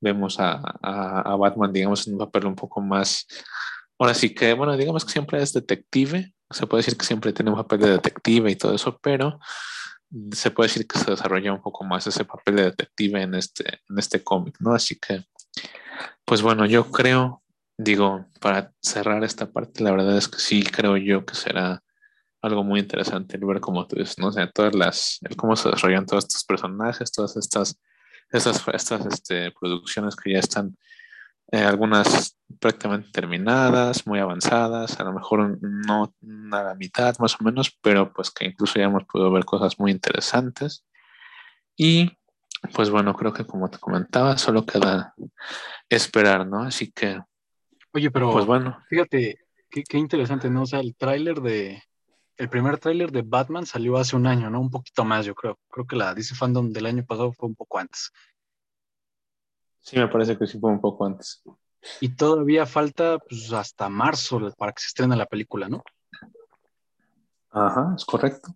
vemos 0.00 0.40
a, 0.40 0.60
a, 0.82 1.20
a, 1.20 1.36
Batman, 1.36 1.72
digamos, 1.72 2.06
en 2.06 2.14
un 2.14 2.20
papel 2.20 2.46
un 2.46 2.56
poco 2.56 2.80
más, 2.80 3.26
ahora 3.98 4.14
sí 4.14 4.34
que, 4.34 4.52
bueno, 4.54 4.76
digamos 4.76 5.04
que 5.04 5.12
siempre 5.12 5.42
es 5.42 5.52
detective, 5.52 6.32
se 6.50 6.66
puede 6.66 6.80
decir 6.80 6.96
que 6.96 7.06
siempre 7.06 7.32
tiene 7.32 7.50
un 7.50 7.56
papel 7.56 7.80
de 7.80 7.90
detective 7.90 8.50
y 8.50 8.56
todo 8.56 8.74
eso, 8.74 8.98
pero 9.00 9.38
se 10.32 10.50
puede 10.50 10.68
decir 10.68 10.86
que 10.86 10.98
se 10.98 11.10
desarrolla 11.10 11.52
un 11.52 11.62
poco 11.62 11.84
más 11.84 12.06
ese 12.06 12.24
papel 12.24 12.56
de 12.56 12.64
detective 12.64 13.22
en 13.22 13.34
este, 13.34 13.80
en 13.88 13.98
este 13.98 14.24
cómic, 14.24 14.56
¿no? 14.58 14.74
Así 14.74 14.98
que, 14.98 15.24
pues 16.24 16.42
bueno, 16.42 16.66
yo 16.66 16.90
creo 16.90 17.39
digo, 17.82 18.26
para 18.40 18.72
cerrar 18.82 19.24
esta 19.24 19.50
parte, 19.50 19.82
la 19.82 19.92
verdad 19.92 20.16
es 20.16 20.28
que 20.28 20.38
sí 20.38 20.62
creo 20.62 20.96
yo 20.96 21.24
que 21.24 21.34
será 21.34 21.82
algo 22.42 22.62
muy 22.62 22.80
interesante 22.80 23.36
el 23.36 23.44
ver 23.44 23.60
cómo 23.60 23.86
tú 23.86 23.96
dices, 23.96 24.18
¿no? 24.18 24.28
O 24.28 24.32
sea, 24.32 24.50
todas 24.50 24.74
las, 24.74 25.18
el 25.22 25.36
cómo 25.36 25.56
se 25.56 25.70
desarrollan 25.70 26.06
todos 26.06 26.24
estos 26.24 26.44
personajes, 26.44 27.10
todas 27.12 27.36
estas, 27.36 27.78
estas, 28.30 28.62
estas 28.72 29.06
este, 29.06 29.50
producciones 29.58 30.14
que 30.16 30.32
ya 30.32 30.38
están, 30.40 30.76
eh, 31.52 31.62
algunas 31.62 32.36
prácticamente 32.60 33.10
terminadas, 33.12 34.06
muy 34.06 34.18
avanzadas, 34.18 35.00
a 35.00 35.04
lo 35.04 35.12
mejor 35.12 35.58
no 35.60 36.14
a 36.52 36.62
la 36.62 36.74
mitad 36.74 37.16
más 37.18 37.36
o 37.40 37.44
menos, 37.44 37.76
pero 37.82 38.12
pues 38.12 38.30
que 38.30 38.44
incluso 38.46 38.78
ya 38.78 38.84
hemos 38.84 39.04
podido 39.04 39.30
ver 39.32 39.44
cosas 39.44 39.78
muy 39.78 39.90
interesantes. 39.90 40.84
Y 41.76 42.10
pues 42.74 42.90
bueno, 42.90 43.14
creo 43.14 43.32
que 43.32 43.46
como 43.46 43.70
te 43.70 43.78
comentaba, 43.78 44.36
solo 44.38 44.66
queda 44.66 45.14
esperar, 45.88 46.46
¿no? 46.46 46.62
Así 46.62 46.92
que 46.92 47.20
Oye, 47.92 48.10
pero 48.10 48.32
pues 48.32 48.46
bueno. 48.46 48.78
fíjate, 48.88 49.38
qué, 49.68 49.82
qué 49.82 49.98
interesante, 49.98 50.48
¿no? 50.48 50.62
O 50.62 50.66
sea, 50.66 50.80
el 50.80 50.94
tráiler 50.94 51.40
de, 51.40 51.82
el 52.40 52.48
primer 52.48 52.78
tráiler 52.78 53.12
de 53.12 53.20
Batman 53.20 53.66
salió 53.66 53.98
hace 53.98 54.16
un 54.16 54.26
año, 54.26 54.48
¿no? 54.48 54.60
Un 54.62 54.70
poquito 54.70 55.04
más, 55.04 55.26
yo 55.26 55.34
creo. 55.34 55.58
Creo 55.68 55.86
que 55.86 55.94
la 55.94 56.14
DC 56.14 56.34
Fandom 56.34 56.72
del 56.72 56.86
año 56.86 57.04
pasado 57.04 57.34
fue 57.34 57.46
un 57.46 57.54
poco 57.54 57.76
antes. 57.76 58.10
Sí, 59.80 59.98
me 59.98 60.08
parece 60.08 60.38
que 60.38 60.46
sí 60.46 60.58
fue 60.58 60.70
un 60.70 60.80
poco 60.80 61.04
antes. 61.04 61.42
Y 62.00 62.14
todavía 62.14 62.64
falta 62.64 63.18
pues, 63.18 63.52
hasta 63.52 63.90
marzo 63.90 64.40
para 64.56 64.72
que 64.72 64.80
se 64.80 64.86
estrene 64.86 65.16
la 65.16 65.26
película, 65.26 65.68
¿no? 65.68 65.82
Ajá, 67.50 67.92
es 67.94 68.06
correcto. 68.06 68.54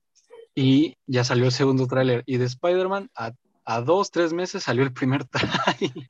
Y 0.54 0.96
ya 1.06 1.22
salió 1.22 1.44
el 1.44 1.52
segundo 1.52 1.86
tráiler. 1.86 2.22
Y 2.24 2.38
de 2.38 2.46
Spider-Man, 2.46 3.10
a, 3.14 3.32
a, 3.66 3.80
dos, 3.82 4.10
tres 4.10 4.32
meses 4.32 4.62
salió 4.62 4.82
el 4.82 4.94
primer 4.94 5.24
tráiler. 5.28 6.08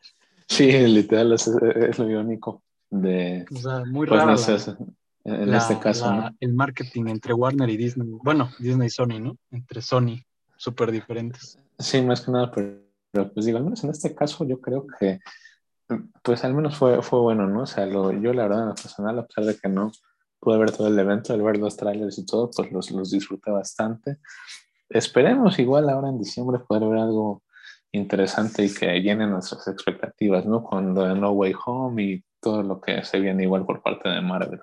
Sí, 0.48 0.70
literal, 0.70 1.32
es, 1.32 1.48
es 1.48 1.98
lo 1.98 2.08
irónico 2.08 2.62
de... 3.00 3.44
O 3.52 3.56
sea, 3.56 3.84
muy 3.84 4.06
pues, 4.06 4.20
raro. 4.20 4.32
No 4.32 4.38
sé, 4.38 4.56
en 5.24 5.50
la, 5.50 5.58
este 5.58 5.78
caso. 5.78 6.06
La, 6.06 6.16
¿no? 6.16 6.36
El 6.38 6.52
marketing 6.52 7.06
entre 7.08 7.32
Warner 7.32 7.68
y 7.70 7.76
Disney. 7.76 8.08
Bueno, 8.22 8.50
Disney 8.58 8.86
y 8.86 8.90
Sony, 8.90 9.20
¿no? 9.20 9.36
Entre 9.50 9.80
Sony, 9.80 10.22
súper 10.56 10.92
diferentes. 10.92 11.58
Sí, 11.78 12.02
más 12.02 12.20
que 12.20 12.30
nada, 12.30 12.50
pero, 12.50 12.78
pero, 13.10 13.32
pues 13.32 13.46
digo, 13.46 13.58
al 13.58 13.64
menos 13.64 13.82
en 13.84 13.90
este 13.90 14.14
caso 14.14 14.44
yo 14.44 14.60
creo 14.60 14.86
que, 14.98 15.20
pues 16.22 16.44
al 16.44 16.54
menos 16.54 16.76
fue, 16.76 17.02
fue 17.02 17.20
bueno, 17.20 17.48
¿no? 17.48 17.62
O 17.62 17.66
sea, 17.66 17.86
lo, 17.86 18.12
yo 18.12 18.32
la 18.32 18.44
verdad 18.44 18.62
en 18.62 18.68
lo 18.68 18.74
personal, 18.74 19.18
a 19.18 19.26
pesar 19.26 19.44
de 19.44 19.56
que 19.56 19.68
no 19.68 19.90
pude 20.38 20.58
ver 20.58 20.72
todo 20.72 20.88
el 20.88 20.98
evento, 20.98 21.32
al 21.32 21.42
ver 21.42 21.56
los 21.56 21.76
trailers 21.76 22.18
y 22.18 22.26
todo, 22.26 22.50
pues 22.54 22.70
los, 22.70 22.90
los 22.90 23.10
disfruté 23.10 23.50
bastante. 23.50 24.18
Esperemos 24.90 25.58
igual 25.58 25.88
ahora 25.88 26.10
en 26.10 26.18
diciembre 26.18 26.60
poder 26.68 26.88
ver 26.88 26.98
algo 26.98 27.42
interesante 27.92 28.64
y 28.64 28.74
que 28.74 29.00
llene 29.00 29.26
nuestras 29.26 29.66
expectativas, 29.68 30.44
¿no? 30.44 30.62
Cuando 30.62 31.14
No 31.14 31.30
Way 31.30 31.54
Home 31.64 32.02
y 32.02 32.24
todo 32.44 32.62
lo 32.62 32.78
que 32.78 33.02
se 33.04 33.18
viene 33.20 33.44
igual 33.44 33.64
por 33.64 33.82
parte 33.82 34.10
de 34.10 34.20
Marvel. 34.20 34.60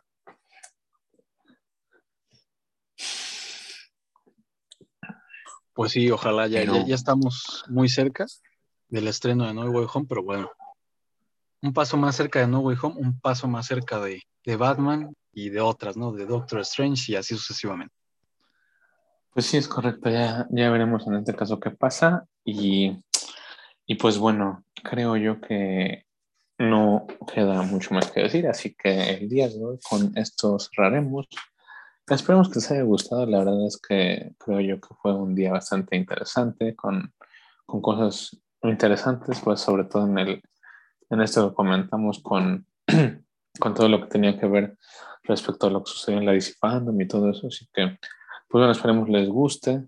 Pues 5.74 5.94
sí, 5.94 6.12
ojalá 6.12 6.46
ya, 6.48 6.60
pero... 6.60 6.76
ya, 6.76 6.86
ya, 6.86 6.96
estamos 6.96 7.66
muy 7.70 7.90
cerca 7.90 8.28
del 8.88 9.08
estreno 9.08 9.48
de 9.48 9.56
No 9.56 9.64
Way 9.64 9.88
Home, 9.92 10.06
pero 10.08 10.22
bueno, 10.22 10.52
un 11.64 11.74
paso 11.74 11.98
más 11.98 12.16
cerca 12.16 12.40
de 12.40 12.48
No 12.48 12.60
Way 12.60 12.78
Home, 12.84 12.96
un 13.00 13.20
paso 13.20 13.48
más 13.48 13.66
cerca 13.66 14.00
de, 14.00 14.22
de 14.46 14.56
Batman 14.58 15.16
y 15.34 15.50
de 15.50 15.62
otras, 15.62 15.98
¿no? 15.98 16.12
De 16.12 16.28
Doctor 16.28 16.60
Strange 16.60 17.14
y 17.14 17.16
así 17.16 17.36
sucesivamente. 17.36 17.96
Pues 19.34 19.48
sí, 19.48 19.58
es 19.58 19.68
correcto, 19.68 20.10
ya, 20.10 20.46
ya 20.52 20.70
veremos 20.70 21.08
en 21.08 21.16
este 21.16 21.34
caso 21.34 21.60
qué 21.60 21.72
pasa 21.72 22.26
y, 22.46 23.02
y 23.88 23.96
pues 23.96 24.20
bueno, 24.20 24.66
creo 24.84 25.18
yo 25.18 25.42
que 25.42 26.06
no 26.62 27.08
queda 27.34 27.62
mucho 27.64 27.94
más 27.94 28.12
que 28.12 28.22
decir, 28.22 28.48
así 28.48 28.76
que 28.76 29.16
el 29.16 29.30
día 29.30 29.50
de 29.50 29.64
hoy 29.64 29.80
con 29.88 30.18
esto 30.18 30.58
cerraremos. 30.60 31.28
Esperemos 32.08 32.50
que 32.50 32.56
les 32.56 32.72
haya 32.72 32.84
gustado, 32.84 33.26
la 33.26 33.40
verdad 33.40 33.66
es 33.66 33.78
que 33.78 34.34
creo 34.38 34.60
yo 34.60 34.82
que 34.82 34.94
fue 35.02 35.14
un 35.14 35.34
día 35.34 35.52
bastante 35.52 35.96
interesante, 35.96 36.76
con, 36.76 37.14
con 37.66 37.82
cosas 37.82 38.38
interesantes, 38.64 39.40
pues 39.44 39.62
sobre 39.62 39.86
todo 39.86 40.08
en, 40.08 40.18
el, 40.18 40.42
en 41.10 41.22
esto 41.22 41.50
que 41.50 41.56
comentamos 41.56 42.22
con, 42.22 42.66
con 43.60 43.74
todo 43.74 43.88
lo 43.88 44.02
que 44.02 44.08
tenía 44.08 44.38
que 44.38 44.48
ver 44.48 44.78
respecto 45.24 45.68
a 45.68 45.70
lo 45.70 45.84
que 45.84 45.92
sucedió 45.92 46.20
en 46.20 46.26
la 46.26 46.34
DC 46.34 46.56
y 47.00 47.08
todo 47.08 47.30
eso, 47.30 47.48
así 47.48 47.68
que 47.74 47.98
pues 48.52 48.60
bueno, 48.60 48.72
esperemos 48.72 49.08
les 49.08 49.30
guste. 49.30 49.88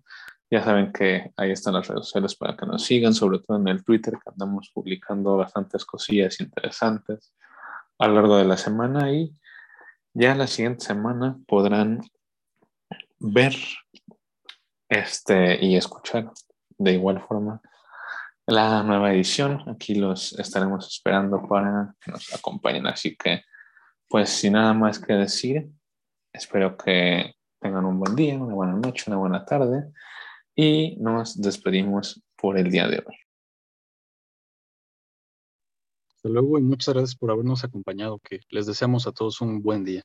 Ya 0.53 0.63
saben 0.63 0.93
que 0.93 1.33
ahí 1.35 1.49
están 1.49 1.73
las 1.73 1.87
redes 1.87 2.05
sociales 2.05 2.35
para 2.35 2.55
que 2.55 2.67
nos 2.67 2.83
sigan, 2.83 3.15
sobre 3.15 3.39
todo 3.39 3.57
en 3.57 3.67
el 3.69 3.83
Twitter, 3.83 4.13
que 4.23 4.29
andamos 4.29 4.69
publicando 4.71 5.35
bastantes 5.35 5.83
cosillas 5.83 6.39
interesantes 6.41 7.33
a 7.97 8.07
lo 8.07 8.13
largo 8.13 8.37
de 8.37 8.45
la 8.45 8.55
semana 8.55 9.11
y 9.11 9.35
ya 10.13 10.35
la 10.35 10.45
siguiente 10.45 10.85
semana 10.85 11.39
podrán 11.47 12.01
ver 13.17 13.55
este 14.89 15.57
y 15.59 15.75
escuchar 15.75 16.31
de 16.77 16.91
igual 16.91 17.19
forma 17.19 17.59
la 18.45 18.83
nueva 18.83 19.11
edición. 19.11 19.67
Aquí 19.67 19.95
los 19.95 20.33
estaremos 20.33 20.87
esperando 20.87 21.47
para 21.47 21.95
que 21.99 22.11
nos 22.11 22.31
acompañen. 22.31 22.85
Así 22.85 23.15
que, 23.15 23.41
pues 24.07 24.29
sin 24.29 24.53
nada 24.53 24.75
más 24.75 24.99
que 24.99 25.13
decir, 25.13 25.67
espero 26.31 26.77
que 26.77 27.37
tengan 27.59 27.85
un 27.85 27.99
buen 27.99 28.15
día, 28.15 28.37
una 28.37 28.53
buena 28.53 28.73
noche, 28.73 29.05
una 29.07 29.17
buena 29.17 29.43
tarde 29.43 29.91
y 30.55 30.95
nos 30.97 31.39
despedimos 31.39 32.21
por 32.35 32.57
el 32.57 32.69
día 32.69 32.87
de 32.87 32.97
hoy. 32.99 33.15
Hasta 36.15 36.29
luego 36.29 36.57
y 36.57 36.61
muchas 36.61 36.93
gracias 36.93 37.15
por 37.15 37.31
habernos 37.31 37.63
acompañado, 37.63 38.19
que 38.19 38.39
les 38.49 38.65
deseamos 38.65 39.07
a 39.07 39.11
todos 39.11 39.41
un 39.41 39.61
buen 39.61 39.83
día. 39.83 40.03